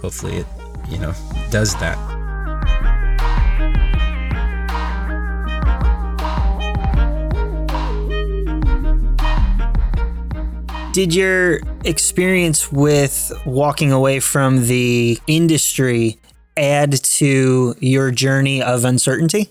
hopefully 0.00 0.36
it, 0.36 0.46
you 0.88 0.98
know, 0.98 1.14
does 1.50 1.74
that. 1.80 2.21
Did 10.92 11.14
your 11.14 11.60
experience 11.86 12.70
with 12.70 13.32
walking 13.46 13.92
away 13.92 14.20
from 14.20 14.66
the 14.66 15.18
industry 15.26 16.18
add 16.54 17.02
to 17.02 17.74
your 17.80 18.10
journey 18.10 18.62
of 18.62 18.84
uncertainty? 18.84 19.48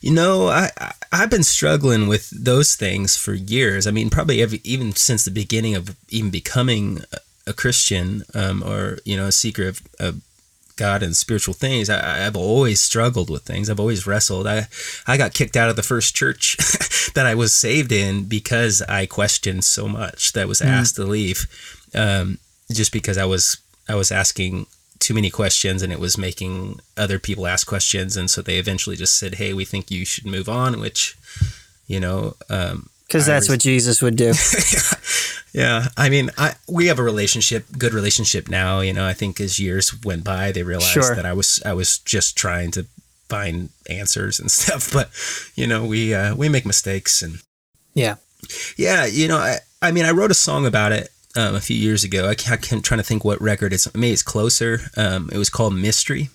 You 0.00 0.12
know, 0.12 0.46
I 0.46 0.70
I've 1.10 1.28
been 1.28 1.42
struggling 1.42 2.06
with 2.06 2.30
those 2.30 2.76
things 2.76 3.16
for 3.16 3.34
years. 3.34 3.88
I 3.88 3.90
mean, 3.90 4.10
probably 4.10 4.40
every, 4.40 4.60
even 4.62 4.92
since 4.92 5.24
the 5.24 5.32
beginning 5.32 5.74
of 5.74 5.96
even 6.08 6.30
becoming 6.30 7.02
a 7.44 7.52
Christian 7.52 8.22
um, 8.32 8.62
or 8.62 8.98
you 9.04 9.16
know 9.16 9.26
a 9.26 9.32
seeker 9.32 9.66
of, 9.66 9.82
of 9.98 10.20
God 10.76 11.02
and 11.02 11.16
spiritual 11.16 11.54
things, 11.54 11.88
I, 11.90 12.18
have 12.18 12.36
always 12.36 12.80
struggled 12.80 13.30
with 13.30 13.42
things. 13.42 13.68
I've 13.68 13.80
always 13.80 14.06
wrestled. 14.06 14.46
I, 14.46 14.68
I 15.06 15.16
got 15.16 15.34
kicked 15.34 15.56
out 15.56 15.68
of 15.68 15.76
the 15.76 15.82
first 15.82 16.14
church 16.14 16.56
that 17.14 17.26
I 17.26 17.34
was 17.34 17.54
saved 17.54 17.92
in 17.92 18.24
because 18.24 18.82
I 18.82 19.06
questioned 19.06 19.64
so 19.64 19.88
much 19.88 20.32
that 20.32 20.48
was 20.48 20.60
hmm. 20.60 20.68
asked 20.68 20.94
mm. 20.94 21.04
to 21.04 21.04
leave, 21.04 21.46
um, 21.94 22.38
just 22.70 22.92
because 22.92 23.18
I 23.18 23.24
was 23.24 23.58
I 23.88 23.94
was 23.94 24.12
asking 24.12 24.66
too 24.98 25.14
many 25.14 25.30
questions 25.30 25.82
and 25.82 25.92
it 25.92 25.98
was 25.98 26.16
making 26.16 26.80
other 26.96 27.18
people 27.18 27.46
ask 27.46 27.66
questions, 27.66 28.16
and 28.16 28.30
so 28.30 28.40
they 28.40 28.58
eventually 28.58 28.96
just 28.96 29.16
said, 29.16 29.36
"Hey, 29.36 29.52
we 29.52 29.64
think 29.64 29.90
you 29.90 30.04
should 30.04 30.26
move 30.26 30.48
on," 30.48 30.80
which, 30.80 31.16
you 31.86 32.00
know, 32.00 32.36
um, 32.48 32.88
because 33.12 33.26
that's 33.26 33.46
what 33.46 33.60
Jesus 33.60 34.00
would 34.00 34.16
do. 34.16 34.32
yeah. 35.52 35.88
I 35.98 36.08
mean, 36.08 36.30
I 36.38 36.54
we 36.66 36.86
have 36.86 36.98
a 36.98 37.02
relationship, 37.02 37.66
good 37.76 37.92
relationship 37.92 38.48
now. 38.48 38.80
You 38.80 38.94
know, 38.94 39.06
I 39.06 39.12
think 39.12 39.38
as 39.38 39.58
years 39.58 39.94
went 40.02 40.24
by, 40.24 40.50
they 40.50 40.62
realized 40.62 40.92
sure. 40.92 41.14
that 41.14 41.26
I 41.26 41.34
was 41.34 41.62
I 41.66 41.74
was 41.74 41.98
just 41.98 42.38
trying 42.38 42.70
to 42.70 42.86
find 43.28 43.68
answers 43.90 44.40
and 44.40 44.50
stuff. 44.60 44.90
But 44.90 45.10
you 45.54 45.66
know, 45.66 45.84
we 45.84 46.14
uh, 46.14 46.34
we 46.34 46.48
make 46.48 46.64
mistakes 46.64 47.20
and 47.20 47.42
yeah, 47.92 48.14
yeah. 48.78 49.04
You 49.04 49.28
know, 49.28 49.36
I 49.36 49.58
I 49.82 49.90
mean, 49.92 50.06
I 50.06 50.12
wrote 50.12 50.30
a 50.30 50.34
song 50.34 50.64
about 50.64 50.92
it 50.92 51.10
um, 51.36 51.54
a 51.54 51.60
few 51.60 51.76
years 51.76 52.04
ago. 52.04 52.30
I 52.30 52.34
can't, 52.34 52.54
I 52.54 52.56
can't 52.56 52.82
trying 52.82 53.00
to 53.00 53.04
think 53.04 53.26
what 53.26 53.42
record 53.42 53.74
it's. 53.74 53.92
Maybe 53.94 54.12
it's 54.12 54.22
closer. 54.22 54.80
Um, 54.96 55.28
it 55.30 55.36
was 55.36 55.50
called 55.50 55.74
Mystery 55.74 56.30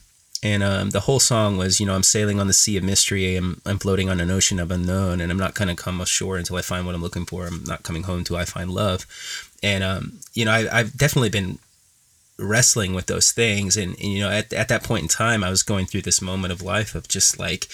and 0.48 0.64
um, 0.64 0.90
the 0.92 1.02
whole 1.02 1.20
song 1.20 1.58
was, 1.58 1.80
you 1.80 1.86
know, 1.86 1.94
I'm 1.94 2.04
sailing 2.04 2.40
on 2.40 2.48
the 2.48 2.54
sea 2.54 2.78
of 2.78 2.84
mystery. 2.84 3.36
I'm, 3.36 3.62
I'm 3.66 3.80
floating 3.80 4.10
on 4.10 4.22
an 4.22 4.32
ocean 4.32 4.60
of 4.60 4.72
unknown, 4.72 5.20
and 5.20 5.30
I'm 5.30 5.38
not 5.38 5.56
going 5.56 5.68
to 5.68 5.84
come 5.84 6.00
ashore 6.00 6.38
until 6.38 6.56
I 6.56 6.62
find 6.62 6.86
what 6.86 6.96
I'm 6.96 7.02
looking 7.02 7.26
for. 7.26 7.46
I'm 7.46 7.64
not 7.66 7.84
coming 7.84 8.04
home 8.04 8.20
until 8.20 8.38
I 8.38 8.46
find 8.46 8.72
love. 8.72 9.06
And, 9.62 9.84
um, 9.84 10.20
you 10.34 10.46
know, 10.46 10.52
I, 10.52 10.80
I've 10.80 10.96
definitely 10.96 11.30
been 11.30 11.60
wrestling 12.40 12.94
with 12.94 13.08
those 13.08 13.32
things. 13.32 13.76
And, 13.76 13.92
and, 13.96 14.14
you 14.14 14.22
know, 14.22 14.30
at, 14.30 14.54
at 14.54 14.70
that 14.70 14.84
point 14.84 15.04
in 15.04 15.10
time, 15.10 15.44
I 15.44 15.50
was 15.50 15.64
going 15.64 15.86
through 15.86 16.04
this 16.04 16.22
moment 16.22 16.54
of 16.54 16.62
life 16.62 16.96
of 16.96 17.08
just 17.10 17.38
like, 17.38 17.68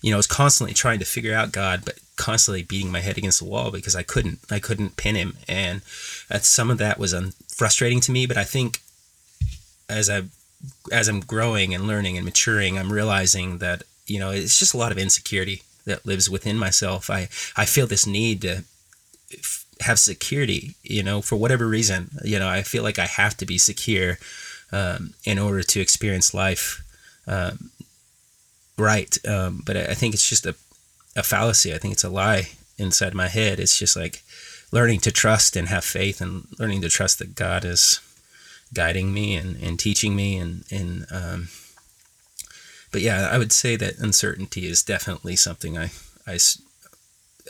you 0.00 0.10
know, 0.10 0.16
I 0.16 0.22
was 0.24 0.26
constantly 0.28 0.74
trying 0.74 1.00
to 1.00 1.04
figure 1.04 1.34
out 1.34 1.52
God, 1.52 1.82
but 1.84 1.98
constantly 2.16 2.62
beating 2.62 2.92
my 2.92 3.00
head 3.00 3.18
against 3.18 3.40
the 3.40 3.50
wall 3.50 3.70
because 3.70 3.96
I 3.96 4.02
couldn't, 4.04 4.38
I 4.50 4.60
couldn't 4.60 4.96
pin 4.96 5.16
him. 5.16 5.36
And 5.48 5.82
that 6.28 6.44
some 6.44 6.70
of 6.70 6.78
that 6.78 6.98
was 6.98 7.12
un- 7.12 7.32
frustrating 7.48 8.00
to 8.02 8.12
me. 8.12 8.26
But 8.26 8.36
I 8.36 8.44
think 8.44 8.80
as 9.88 10.08
I 10.08 10.22
as 10.92 11.08
I'm 11.08 11.20
growing 11.20 11.74
and 11.74 11.86
learning 11.86 12.16
and 12.16 12.24
maturing, 12.24 12.78
I'm 12.78 12.92
realizing 12.92 13.58
that 13.58 13.82
you 14.06 14.18
know 14.18 14.30
it's 14.30 14.58
just 14.58 14.74
a 14.74 14.78
lot 14.78 14.92
of 14.92 14.98
insecurity 14.98 15.62
that 15.86 16.06
lives 16.06 16.28
within 16.28 16.58
myself. 16.58 17.10
I 17.10 17.28
I 17.56 17.64
feel 17.64 17.86
this 17.86 18.06
need 18.06 18.42
to 18.42 18.64
f- 19.32 19.64
have 19.80 19.98
security, 19.98 20.74
you 20.82 21.02
know, 21.02 21.22
for 21.22 21.36
whatever 21.36 21.66
reason. 21.66 22.10
You 22.24 22.38
know, 22.38 22.48
I 22.48 22.62
feel 22.62 22.82
like 22.82 22.98
I 22.98 23.06
have 23.06 23.36
to 23.38 23.46
be 23.46 23.58
secure 23.58 24.18
um, 24.72 25.14
in 25.24 25.38
order 25.38 25.62
to 25.62 25.80
experience 25.80 26.34
life 26.34 26.82
um, 27.26 27.70
right. 28.76 29.16
Um, 29.26 29.62
but 29.64 29.76
I 29.76 29.94
think 29.94 30.14
it's 30.14 30.28
just 30.28 30.46
a 30.46 30.54
a 31.16 31.22
fallacy. 31.22 31.74
I 31.74 31.78
think 31.78 31.92
it's 31.92 32.04
a 32.04 32.08
lie 32.08 32.50
inside 32.78 33.14
my 33.14 33.28
head. 33.28 33.58
It's 33.60 33.78
just 33.78 33.96
like 33.96 34.22
learning 34.72 35.00
to 35.00 35.12
trust 35.12 35.56
and 35.56 35.68
have 35.68 35.84
faith 35.84 36.20
and 36.20 36.46
learning 36.58 36.82
to 36.82 36.88
trust 36.88 37.18
that 37.18 37.34
God 37.34 37.64
is 37.64 38.00
guiding 38.72 39.12
me 39.12 39.36
and, 39.36 39.56
and 39.62 39.78
teaching 39.78 40.14
me 40.14 40.36
and, 40.36 40.64
and 40.70 41.06
um, 41.10 41.48
but 42.92 43.02
yeah, 43.02 43.28
I 43.30 43.38
would 43.38 43.52
say 43.52 43.76
that 43.76 43.98
uncertainty 43.98 44.66
is 44.66 44.82
definitely 44.82 45.36
something 45.36 45.78
I, 45.78 45.90
I 46.26 46.38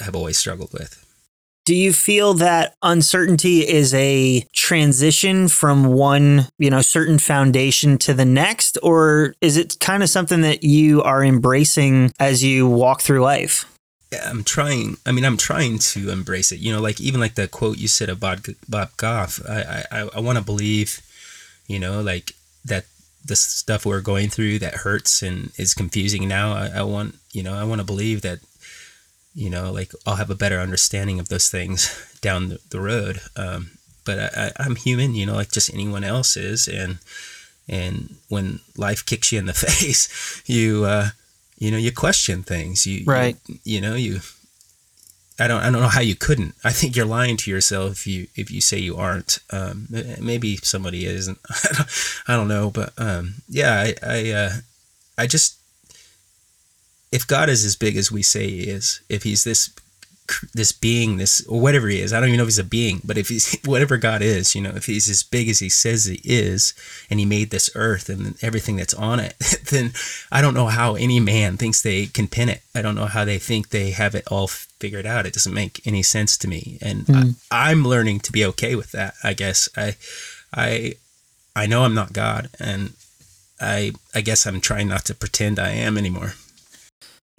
have 0.01 0.15
always 0.15 0.39
struggled 0.39 0.73
with. 0.73 1.07
Do 1.67 1.75
you 1.75 1.93
feel 1.93 2.35
that 2.35 2.75
uncertainty 2.83 3.61
is 3.61 3.95
a 3.95 4.45
transition 4.53 5.47
from 5.47 5.85
one, 5.85 6.49
you 6.59 6.71
know, 6.71 6.81
certain 6.81 7.19
foundation 7.19 7.99
to 7.99 8.15
the 8.15 8.25
next? 8.25 8.79
Or 8.83 9.35
is 9.41 9.57
it 9.57 9.79
kind 9.79 10.03
of 10.03 10.09
something 10.09 10.41
that 10.41 10.65
you 10.65 11.03
are 11.03 11.23
embracing 11.23 12.13
as 12.19 12.43
you 12.43 12.67
walk 12.67 13.03
through 13.03 13.21
life? 13.21 13.67
Yeah, 14.11 14.29
I'm 14.29 14.43
trying. 14.43 14.97
I 15.07 15.13
mean, 15.13 15.25
I'm 15.25 15.37
trying 15.37 15.79
to 15.79 16.11
embrace 16.11 16.51
it. 16.51 16.59
You 16.59 16.73
know, 16.73 16.81
like 16.81 17.01
even 17.01 17.21
like 17.21 17.35
the 17.35 17.47
quote 17.47 17.79
you 17.79 17.87
said 17.87 18.09
about 18.09 18.49
Bob 18.69 18.97
Goff. 18.97 19.41
I 19.49 19.85
I, 19.93 20.09
I 20.17 20.21
want 20.21 20.39
to 20.39 20.45
believe, 20.45 21.01
you 21.71 21.79
know, 21.79 22.01
like 22.01 22.35
that 22.65 22.85
the 23.25 23.37
stuff 23.37 23.87
we're 23.87 24.01
going 24.01 24.29
through 24.29 24.59
that 24.59 24.83
hurts 24.87 25.23
and 25.23 25.53
is 25.57 25.73
confusing 25.73 26.27
now. 26.27 26.53
I, 26.53 26.71
I 26.81 26.83
want 26.83 27.15
you 27.31 27.45
know 27.45 27.55
I 27.55 27.63
want 27.63 27.81
to 27.81 27.87
believe 27.87 28.23
that, 28.23 28.41
you 29.35 29.49
know, 29.49 29.71
like 29.71 29.93
I'll 30.05 30.17
have 30.17 30.31
a 30.31 30.43
better 30.43 30.59
understanding 30.59 31.21
of 31.21 31.29
those 31.29 31.49
things 31.49 31.81
down 32.21 32.49
the, 32.49 32.59
the 32.71 32.81
road. 32.81 33.21
Um, 33.37 33.71
but 34.05 34.19
I, 34.19 34.31
I, 34.37 34.53
I'm 34.65 34.75
human, 34.75 35.15
you 35.15 35.27
know, 35.27 35.35
like 35.35 35.53
just 35.53 35.73
anyone 35.73 36.03
else 36.03 36.37
is, 36.37 36.67
and 36.67 36.99
and 37.69 38.17
when 38.29 38.59
life 38.77 39.07
kicks 39.07 39.31
you 39.31 39.39
in 39.39 39.47
the 39.47 39.53
face, 39.69 40.43
you. 40.47 40.85
Uh, 40.85 41.11
you 41.61 41.71
know 41.71 41.77
you 41.77 41.93
question 41.93 42.43
things 42.43 42.87
you 42.87 43.05
right 43.05 43.37
you, 43.47 43.59
you, 43.65 43.81
know 43.83 43.95
you 43.95 44.21
I 45.41 45.49
don't 45.49 45.61
I 45.63 45.71
don't 45.71 45.81
know 45.81 45.89
how 45.89 46.03
you 46.03 46.15
couldn't. 46.15 46.55
I 46.63 46.71
think 46.71 46.95
you're 46.95 47.07
lying 47.07 47.37
to 47.39 47.51
yourself 47.51 47.93
if 47.93 48.07
you 48.07 48.27
if 48.37 48.51
you 48.51 48.61
say 48.61 48.79
you 48.79 48.97
aren't. 48.97 49.39
Um, 49.51 49.89
maybe 50.21 50.57
somebody 50.57 51.07
isn't. 51.07 51.39
I 51.49 51.73
don't, 51.73 51.89
I 52.29 52.37
don't 52.37 52.49
know 52.49 52.71
but 52.71 52.93
um, 52.99 53.37
yeah 53.49 53.73
I 53.81 53.95
I, 54.03 54.31
uh, 54.31 54.53
I 55.17 55.27
just 55.27 55.57
if 57.11 57.27
God 57.27 57.49
is 57.49 57.65
as 57.65 57.75
big 57.75 57.97
as 57.97 58.13
we 58.13 58.23
say 58.23 58.49
he 58.49 58.61
is 58.65 59.01
if 59.09 59.23
he's 59.23 59.45
this 59.45 59.71
this 60.55 60.73
being, 60.73 61.17
this 61.17 61.45
or 61.47 61.61
whatever 61.61 61.89
he 61.89 62.01
is. 62.01 62.13
I 62.13 62.21
don't 62.21 62.29
even 62.29 62.39
know 62.39 62.45
if 62.45 62.49
he's 62.49 62.59
a 62.59 62.65
being, 62.65 63.01
but 63.05 63.19
if 63.19 63.29
he's 63.29 63.59
whatever 63.65 63.97
God 63.97 64.23
is, 64.23 64.55
you 64.55 64.63
know, 64.63 64.73
if 64.75 64.87
he's 64.87 65.09
as 65.09 65.23
big 65.23 65.49
as 65.49 65.59
he 65.59 65.69
says 65.69 66.05
he 66.05 66.21
is, 66.25 66.75
and 67.11 67.21
he 67.21 67.27
made 67.27 67.51
this 67.51 67.71
earth 67.75 68.09
and 68.09 68.37
everything 68.43 68.77
that's 68.77 68.95
on 68.95 69.21
it, 69.21 69.35
then 69.71 69.93
I 70.31 70.41
don't 70.41 70.55
know 70.55 70.67
how 70.67 70.95
any 70.95 71.21
man 71.21 71.57
thinks 71.57 71.83
they 71.83 72.07
can 72.07 72.29
pin 72.29 72.49
it. 72.49 72.63
I 72.75 72.83
don't 72.83 72.95
know 72.95 73.07
how 73.07 73.25
they 73.25 73.39
think 73.39 73.69
they 73.69 73.91
have 73.91 74.15
it 74.15 74.27
all 74.31 74.47
figured 74.47 75.07
out. 75.07 75.27
It 75.27 75.35
doesn't 75.35 75.55
make 75.55 75.87
any 75.87 76.03
sense 76.03 76.37
to 76.39 76.49
me, 76.49 76.79
and 76.81 77.07
mm. 77.07 77.35
I, 77.51 77.71
I'm 77.71 77.85
learning 77.85 78.21
to 78.21 78.33
be 78.33 78.45
okay 78.47 78.75
with 78.75 78.93
that. 78.93 79.15
I 79.23 79.35
guess 79.35 79.69
I, 79.77 79.97
I, 80.53 80.95
I 81.55 81.67
know 81.67 81.85
I'm 81.85 81.95
not 81.95 82.13
God, 82.13 82.51
and 82.59 82.95
I, 83.61 83.93
I 84.15 84.23
guess 84.23 84.47
I'm 84.47 84.61
trying 84.61 84.89
not 84.89 85.05
to 85.07 85.15
pretend 85.15 85.59
I 85.59 85.71
am 85.71 85.99
anymore. 85.99 86.35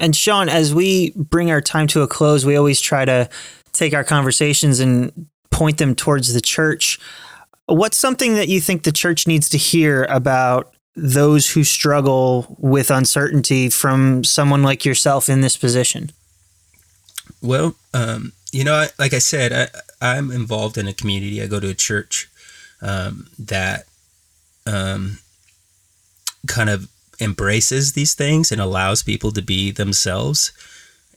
And 0.01 0.15
Shawn, 0.15 0.49
as 0.49 0.73
we 0.73 1.13
bring 1.15 1.51
our 1.51 1.61
time 1.61 1.85
to 1.87 2.01
a 2.01 2.07
close, 2.07 2.43
we 2.43 2.55
always 2.55 2.81
try 2.81 3.05
to 3.05 3.29
take 3.71 3.93
our 3.93 4.03
conversations 4.03 4.79
and 4.79 5.27
point 5.51 5.77
them 5.77 5.93
towards 5.93 6.33
the 6.33 6.41
church. 6.41 6.99
What's 7.67 7.99
something 7.99 8.33
that 8.33 8.47
you 8.47 8.59
think 8.59 8.81
the 8.81 8.91
church 8.91 9.27
needs 9.27 9.47
to 9.49 9.59
hear 9.59 10.05
about 10.05 10.73
those 10.95 11.51
who 11.51 11.63
struggle 11.63 12.55
with 12.57 12.89
uncertainty 12.89 13.69
from 13.69 14.23
someone 14.23 14.63
like 14.63 14.85
yourself 14.85 15.29
in 15.29 15.41
this 15.41 15.55
position? 15.55 16.11
Well, 17.39 17.75
um, 17.93 18.33
you 18.51 18.63
know, 18.63 18.87
like 18.97 19.13
I 19.13 19.19
said, 19.19 19.69
I, 20.01 20.17
am 20.17 20.31
involved 20.31 20.79
in 20.79 20.87
a 20.87 20.93
community. 20.93 21.43
I 21.43 21.47
go 21.47 21.59
to 21.59 21.69
a 21.69 21.75
church 21.75 22.27
um, 22.81 23.27
that 23.37 23.83
um, 24.65 25.19
kind 26.47 26.71
of 26.71 26.89
embraces 27.21 27.93
these 27.93 28.13
things 28.13 28.51
and 28.51 28.59
allows 28.59 29.03
people 29.03 29.31
to 29.31 29.41
be 29.41 29.71
themselves. 29.71 30.51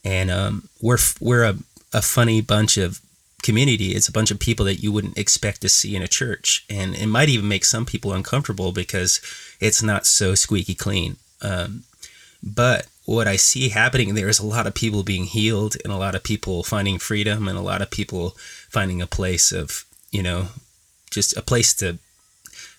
And 0.04 0.30
um, 0.30 0.68
we're 0.80 0.98
we're 1.20 1.44
a, 1.44 1.56
a 1.92 2.02
funny 2.02 2.40
bunch 2.42 2.76
of 2.76 3.00
community. 3.42 3.92
It's 3.92 4.08
a 4.08 4.12
bunch 4.12 4.30
of 4.30 4.38
people 4.38 4.64
that 4.66 4.82
you 4.82 4.92
wouldn't 4.92 5.18
expect 5.18 5.62
to 5.62 5.68
see 5.68 5.96
in 5.96 6.02
a 6.02 6.08
church, 6.08 6.64
and 6.68 6.94
it 6.94 7.06
might 7.06 7.28
even 7.28 7.48
make 7.48 7.64
some 7.64 7.86
people 7.86 8.12
uncomfortable 8.12 8.70
because 8.72 9.20
it's 9.60 9.82
not 9.82 10.06
so 10.06 10.34
squeaky 10.34 10.74
clean. 10.74 11.16
Um, 11.40 11.84
but 12.42 12.86
what 13.06 13.26
I 13.26 13.36
see 13.36 13.70
happening 13.70 14.14
there 14.14 14.28
is 14.28 14.38
a 14.38 14.46
lot 14.46 14.66
of 14.66 14.74
people 14.74 15.02
being 15.02 15.24
healed, 15.24 15.76
and 15.84 15.92
a 15.92 15.96
lot 15.96 16.14
of 16.14 16.22
people 16.22 16.62
finding 16.62 16.98
freedom, 16.98 17.48
and 17.48 17.58
a 17.58 17.62
lot 17.62 17.82
of 17.82 17.90
people 17.90 18.36
finding 18.68 19.00
a 19.00 19.06
place 19.06 19.52
of 19.52 19.84
you 20.10 20.22
know 20.22 20.48
just 21.10 21.36
a 21.36 21.42
place 21.42 21.72
to 21.74 21.98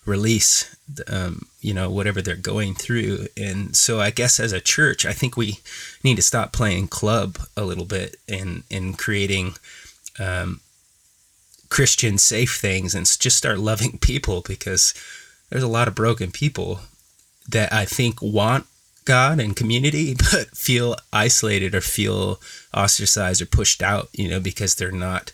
release 0.06 0.76
um, 1.08 1.46
you 1.60 1.74
know 1.74 1.90
whatever 1.90 2.22
they're 2.22 2.36
going 2.36 2.74
through. 2.74 3.26
And 3.36 3.76
so 3.76 4.00
i 4.00 4.10
guess 4.10 4.38
as 4.40 4.52
a 4.52 4.60
church 4.60 5.04
i 5.04 5.12
think 5.12 5.36
we 5.36 5.58
need 6.02 6.16
to 6.16 6.22
stop 6.22 6.52
playing 6.52 6.88
club 6.88 7.38
a 7.56 7.64
little 7.64 7.84
bit 7.84 8.16
and 8.28 8.62
and 8.70 8.96
creating 8.98 9.54
um, 10.18 10.60
christian 11.68 12.18
safe 12.18 12.56
things 12.56 12.94
and 12.94 13.06
just 13.18 13.36
start 13.36 13.58
loving 13.58 13.98
people 14.00 14.42
because 14.46 14.94
there's 15.50 15.62
a 15.62 15.68
lot 15.68 15.88
of 15.88 15.94
broken 15.94 16.30
people 16.30 16.80
that 17.48 17.72
i 17.72 17.84
think 17.84 18.20
want 18.22 18.66
god 19.04 19.40
and 19.40 19.56
community 19.56 20.14
but 20.32 20.48
feel 20.56 20.96
isolated 21.12 21.74
or 21.74 21.80
feel 21.80 22.40
ostracized 22.72 23.42
or 23.42 23.46
pushed 23.46 23.82
out 23.82 24.08
you 24.12 24.28
know 24.28 24.40
because 24.40 24.74
they're 24.74 24.92
not 24.92 25.32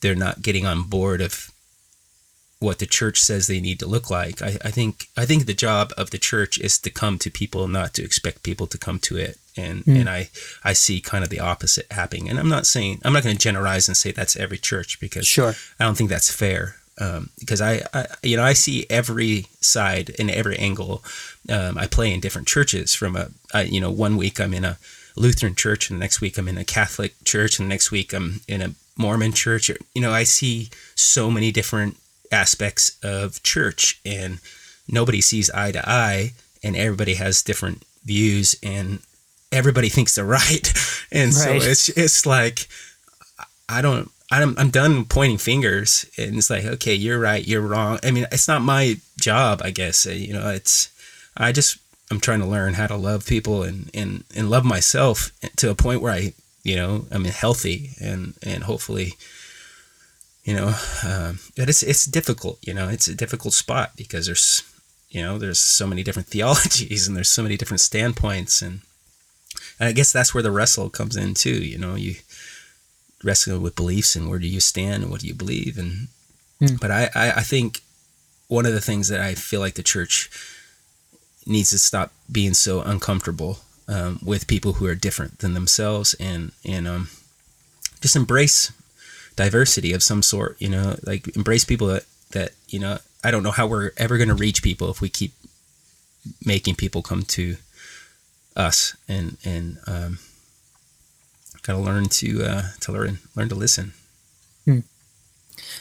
they're 0.00 0.14
not 0.14 0.42
getting 0.42 0.66
on 0.66 0.82
board 0.82 1.20
of 1.20 1.50
what 2.60 2.78
the 2.78 2.86
church 2.86 3.20
says 3.20 3.46
they 3.46 3.60
need 3.60 3.80
to 3.80 3.86
look 3.86 4.10
like. 4.10 4.42
I, 4.42 4.58
I, 4.62 4.70
think 4.70 5.08
I 5.16 5.24
think 5.24 5.46
the 5.46 5.54
job 5.54 5.92
of 5.96 6.10
the 6.10 6.18
church 6.18 6.58
is 6.60 6.78
to 6.80 6.90
come 6.90 7.18
to 7.18 7.30
people, 7.30 7.66
not 7.66 7.94
to 7.94 8.04
expect 8.04 8.42
people 8.42 8.66
to 8.68 8.78
come 8.78 8.98
to 9.00 9.16
it. 9.16 9.38
And 9.56 9.84
mm. 9.84 9.98
and 9.98 10.08
I 10.08 10.28
I 10.62 10.74
see 10.74 11.00
kind 11.00 11.24
of 11.24 11.30
the 11.30 11.40
opposite 11.40 11.90
happening. 11.90 12.28
And 12.28 12.38
I'm 12.38 12.48
not 12.48 12.66
saying 12.66 13.00
I'm 13.02 13.14
not 13.14 13.24
going 13.24 13.34
to 13.34 13.42
generalize 13.42 13.88
and 13.88 13.96
say 13.96 14.12
that's 14.12 14.36
every 14.36 14.58
church 14.58 15.00
because 15.00 15.26
sure 15.26 15.54
I 15.80 15.84
don't 15.84 15.96
think 15.96 16.10
that's 16.10 16.30
fair. 16.30 16.76
Um, 17.00 17.30
because 17.38 17.62
I, 17.62 17.82
I, 17.94 18.06
you 18.22 18.36
know 18.36 18.44
I 18.44 18.52
see 18.52 18.86
every 18.90 19.46
side 19.60 20.14
and 20.18 20.30
every 20.30 20.56
angle. 20.58 21.02
Um, 21.48 21.78
I 21.78 21.86
play 21.86 22.12
in 22.12 22.20
different 22.20 22.46
churches. 22.46 22.94
From 22.94 23.16
a 23.16 23.30
I, 23.54 23.62
you 23.62 23.80
know 23.80 23.90
one 23.90 24.18
week 24.18 24.38
I'm 24.38 24.52
in 24.52 24.66
a 24.66 24.76
Lutheran 25.16 25.54
church, 25.54 25.88
and 25.88 25.98
the 25.98 26.04
next 26.04 26.20
week 26.20 26.36
I'm 26.36 26.46
in 26.46 26.58
a 26.58 26.64
Catholic 26.64 27.14
church, 27.24 27.58
and 27.58 27.66
the 27.66 27.74
next 27.74 27.90
week 27.90 28.12
I'm 28.12 28.42
in 28.46 28.60
a 28.60 28.74
Mormon 28.98 29.32
church. 29.32 29.70
You 29.94 30.02
know 30.02 30.12
I 30.12 30.24
see 30.24 30.68
so 30.94 31.30
many 31.30 31.50
different 31.50 31.96
aspects 32.30 32.98
of 33.02 33.42
church 33.42 34.00
and 34.04 34.38
nobody 34.88 35.20
sees 35.20 35.50
eye 35.50 35.72
to 35.72 35.88
eye 35.88 36.32
and 36.62 36.76
everybody 36.76 37.14
has 37.14 37.42
different 37.42 37.84
views 38.04 38.54
and 38.62 39.00
everybody 39.52 39.88
thinks 39.96 40.14
they're 40.14 40.24
right 40.24 40.72
and 41.12 41.32
right. 41.34 41.62
so 41.62 41.70
it's 41.70 41.88
it's 41.90 42.26
like 42.26 42.68
i 43.68 43.80
don't 43.80 44.10
I'm, 44.32 44.54
I'm 44.58 44.70
done 44.70 45.06
pointing 45.06 45.38
fingers 45.38 46.06
and 46.16 46.36
it's 46.36 46.50
like 46.50 46.64
okay 46.64 46.94
you're 46.94 47.18
right 47.18 47.46
you're 47.46 47.60
wrong 47.60 47.98
i 48.04 48.10
mean 48.10 48.26
it's 48.30 48.46
not 48.46 48.62
my 48.62 48.96
job 49.18 49.60
i 49.64 49.70
guess 49.70 50.06
uh, 50.06 50.10
you 50.10 50.32
know 50.32 50.50
it's 50.50 50.90
i 51.36 51.50
just 51.50 51.78
i'm 52.10 52.20
trying 52.20 52.40
to 52.40 52.46
learn 52.46 52.74
how 52.74 52.86
to 52.86 52.96
love 52.96 53.26
people 53.26 53.64
and 53.64 53.90
and 53.92 54.24
and 54.36 54.48
love 54.48 54.64
myself 54.64 55.32
to 55.56 55.70
a 55.70 55.74
point 55.74 56.00
where 56.00 56.12
i 56.12 56.32
you 56.62 56.76
know 56.76 57.06
i'm 57.10 57.24
healthy 57.24 57.90
and 58.00 58.34
and 58.42 58.64
hopefully 58.64 59.14
you 60.44 60.54
know, 60.54 60.74
uh, 61.04 61.34
but 61.56 61.68
it's 61.68 61.82
it's 61.82 62.06
difficult. 62.06 62.58
You 62.62 62.74
know, 62.74 62.88
it's 62.88 63.08
a 63.08 63.14
difficult 63.14 63.54
spot 63.54 63.92
because 63.96 64.26
there's 64.26 64.62
you 65.10 65.22
know 65.22 65.38
there's 65.38 65.58
so 65.58 65.86
many 65.86 66.02
different 66.02 66.28
theologies 66.34 67.06
and 67.06 67.16
there's 67.16 67.30
so 67.30 67.42
many 67.42 67.56
different 67.56 67.80
standpoints 67.80 68.62
and, 68.62 68.80
and 69.78 69.88
I 69.88 69.92
guess 69.92 70.12
that's 70.12 70.32
where 70.32 70.42
the 70.42 70.50
wrestle 70.50 70.90
comes 70.90 71.16
in 71.16 71.34
too. 71.34 71.62
You 71.64 71.78
know, 71.78 71.94
you 71.94 72.16
wrestle 73.22 73.58
with 73.58 73.76
beliefs 73.76 74.16
and 74.16 74.30
where 74.30 74.38
do 74.38 74.46
you 74.46 74.60
stand 74.60 75.02
and 75.02 75.12
what 75.12 75.20
do 75.20 75.26
you 75.26 75.34
believe 75.34 75.76
and 75.76 76.08
mm. 76.60 76.80
but 76.80 76.90
I, 76.90 77.10
I 77.14 77.32
I 77.32 77.42
think 77.42 77.82
one 78.48 78.66
of 78.66 78.72
the 78.72 78.80
things 78.80 79.08
that 79.08 79.20
I 79.20 79.34
feel 79.34 79.60
like 79.60 79.74
the 79.74 79.82
church 79.82 80.30
needs 81.46 81.70
to 81.70 81.78
stop 81.78 82.12
being 82.30 82.54
so 82.54 82.80
uncomfortable 82.80 83.58
um, 83.88 84.20
with 84.24 84.46
people 84.46 84.74
who 84.74 84.86
are 84.86 84.94
different 84.94 85.40
than 85.40 85.54
themselves 85.54 86.14
and 86.14 86.52
and 86.64 86.88
um, 86.88 87.08
just 88.00 88.16
embrace 88.16 88.72
diversity 89.36 89.92
of 89.92 90.02
some 90.02 90.22
sort 90.22 90.56
you 90.60 90.68
know 90.68 90.96
like 91.04 91.34
embrace 91.36 91.64
people 91.64 91.86
that 91.86 92.04
that 92.32 92.52
you 92.68 92.78
know 92.78 92.98
i 93.24 93.30
don't 93.30 93.42
know 93.42 93.50
how 93.50 93.66
we're 93.66 93.92
ever 93.96 94.16
going 94.16 94.28
to 94.28 94.34
reach 94.34 94.62
people 94.62 94.90
if 94.90 95.00
we 95.00 95.08
keep 95.08 95.32
making 96.44 96.74
people 96.74 97.02
come 97.02 97.22
to 97.22 97.56
us 98.56 98.96
and 99.08 99.36
and 99.44 99.78
um, 99.86 100.18
gotta 101.62 101.78
learn 101.78 102.06
to 102.06 102.44
uh, 102.44 102.62
to 102.80 102.92
learn 102.92 103.18
learn 103.36 103.48
to 103.48 103.54
listen. 103.54 103.92
Hmm. 104.64 104.80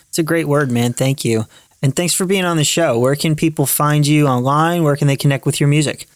it's 0.08 0.20
a 0.20 0.24
great 0.24 0.48
word 0.48 0.72
man. 0.72 0.94
Thank 0.94 1.26
you. 1.26 1.46
And 1.82 1.96
thanks 1.96 2.14
for 2.14 2.26
being 2.26 2.44
on 2.46 2.58
the 2.58 2.66
show. 2.66 3.00
Where 3.00 3.16
can 3.16 3.36
people 3.36 3.66
find 3.66 4.06
you 4.06 4.28
online? 4.28 4.84
Where 4.84 4.98
can 4.98 5.08
they 5.08 5.16
connect 5.16 5.46
with 5.46 5.60
your 5.60 5.70
music? 5.70 6.08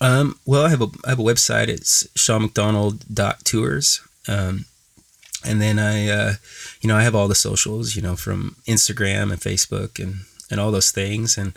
Um, 0.00 0.38
well 0.46 0.64
i 0.64 0.70
have 0.70 0.80
a 0.80 0.88
i 1.04 1.10
have 1.10 1.20
a 1.20 1.24
website. 1.24 1.68
It's 1.68 2.04
seanmcdonald.tours 2.16 4.00
um, 4.28 4.64
and 5.44 5.60
then 5.60 5.78
I, 5.78 6.08
uh, 6.08 6.32
you 6.80 6.88
know, 6.88 6.96
I 6.96 7.02
have 7.02 7.14
all 7.14 7.28
the 7.28 7.34
socials, 7.34 7.96
you 7.96 8.02
know, 8.02 8.16
from 8.16 8.56
Instagram 8.66 9.32
and 9.32 9.40
Facebook 9.40 10.02
and 10.02 10.20
and 10.50 10.58
all 10.58 10.72
those 10.72 10.90
things, 10.90 11.38
and 11.38 11.56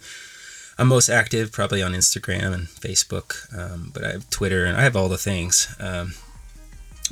I'm 0.78 0.88
most 0.88 1.10
active 1.10 1.52
probably 1.52 1.82
on 1.82 1.94
Instagram 1.94 2.54
and 2.54 2.68
Facebook, 2.68 3.54
um, 3.58 3.92
but 3.94 4.04
I 4.04 4.12
have 4.12 4.30
Twitter 4.30 4.66
and 4.66 4.78
I 4.78 4.82
have 4.84 4.96
all 4.96 5.10
the 5.10 5.18
things. 5.18 5.76
Um, 5.80 6.14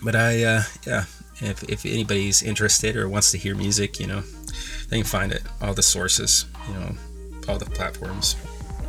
but 0.04 0.16
I, 0.16 0.44
uh, 0.44 0.64
yeah, 0.86 1.06
if, 1.42 1.64
if 1.64 1.86
anybody's 1.86 2.42
interested 2.42 2.96
or 2.96 3.08
wants 3.08 3.32
to 3.32 3.38
hear 3.38 3.56
music, 3.56 4.00
you 4.00 4.08
know, 4.08 4.22
they 4.90 4.98
can 4.98 5.06
find 5.06 5.32
it 5.32 5.44
all 5.62 5.74
the 5.74 5.84
sources, 5.84 6.46
you 6.68 6.74
know, 6.74 6.96
all 7.48 7.58
the 7.58 7.66
platforms. 7.66 8.36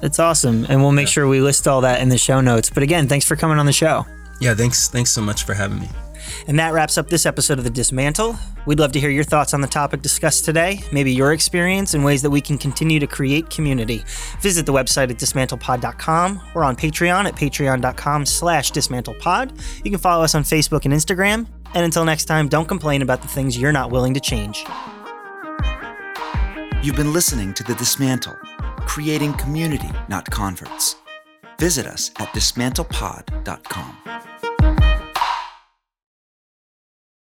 It's 0.02 0.18
awesome, 0.18 0.66
and 0.68 0.82
we'll 0.82 0.92
make 0.92 1.06
sure 1.06 1.28
we 1.28 1.40
list 1.40 1.68
all 1.68 1.82
that 1.82 2.00
in 2.00 2.08
the 2.08 2.18
show 2.18 2.40
notes. 2.40 2.70
But 2.70 2.82
again, 2.82 3.06
thanks 3.08 3.24
for 3.24 3.36
coming 3.36 3.58
on 3.58 3.66
the 3.66 3.72
show. 3.72 4.04
Yeah, 4.40 4.54
thanks 4.54 4.88
thanks 4.88 5.12
so 5.12 5.22
much 5.22 5.44
for 5.44 5.54
having 5.54 5.78
me. 5.78 5.88
And 6.46 6.58
that 6.58 6.72
wraps 6.72 6.98
up 6.98 7.08
this 7.08 7.26
episode 7.26 7.58
of 7.58 7.64
The 7.64 7.70
Dismantle. 7.70 8.36
We'd 8.66 8.78
love 8.78 8.92
to 8.92 9.00
hear 9.00 9.10
your 9.10 9.24
thoughts 9.24 9.54
on 9.54 9.60
the 9.60 9.66
topic 9.66 10.02
discussed 10.02 10.44
today, 10.44 10.80
maybe 10.92 11.12
your 11.12 11.32
experience 11.32 11.94
and 11.94 12.04
ways 12.04 12.22
that 12.22 12.30
we 12.30 12.40
can 12.40 12.58
continue 12.58 13.00
to 13.00 13.06
create 13.06 13.50
community. 13.50 14.04
Visit 14.40 14.66
the 14.66 14.72
website 14.72 15.10
at 15.10 15.18
dismantlepod.com 15.18 16.40
or 16.54 16.64
on 16.64 16.76
Patreon 16.76 17.26
at 17.26 17.34
patreon.com 17.34 18.26
slash 18.26 18.72
dismantlepod. 18.72 19.84
You 19.84 19.90
can 19.90 20.00
follow 20.00 20.24
us 20.24 20.34
on 20.34 20.42
Facebook 20.42 20.84
and 20.84 20.94
Instagram. 20.94 21.46
And 21.74 21.84
until 21.84 22.04
next 22.04 22.26
time, 22.26 22.48
don't 22.48 22.68
complain 22.68 23.02
about 23.02 23.22
the 23.22 23.28
things 23.28 23.58
you're 23.58 23.72
not 23.72 23.90
willing 23.90 24.14
to 24.14 24.20
change. 24.20 24.64
You've 26.82 26.96
been 26.96 27.12
listening 27.12 27.54
to 27.54 27.62
The 27.62 27.74
Dismantle, 27.76 28.36
creating 28.80 29.34
community, 29.34 29.90
not 30.08 30.28
converts. 30.30 30.96
Visit 31.58 31.86
us 31.86 32.10
at 32.18 32.28
dismantlepod.com. 32.30 34.31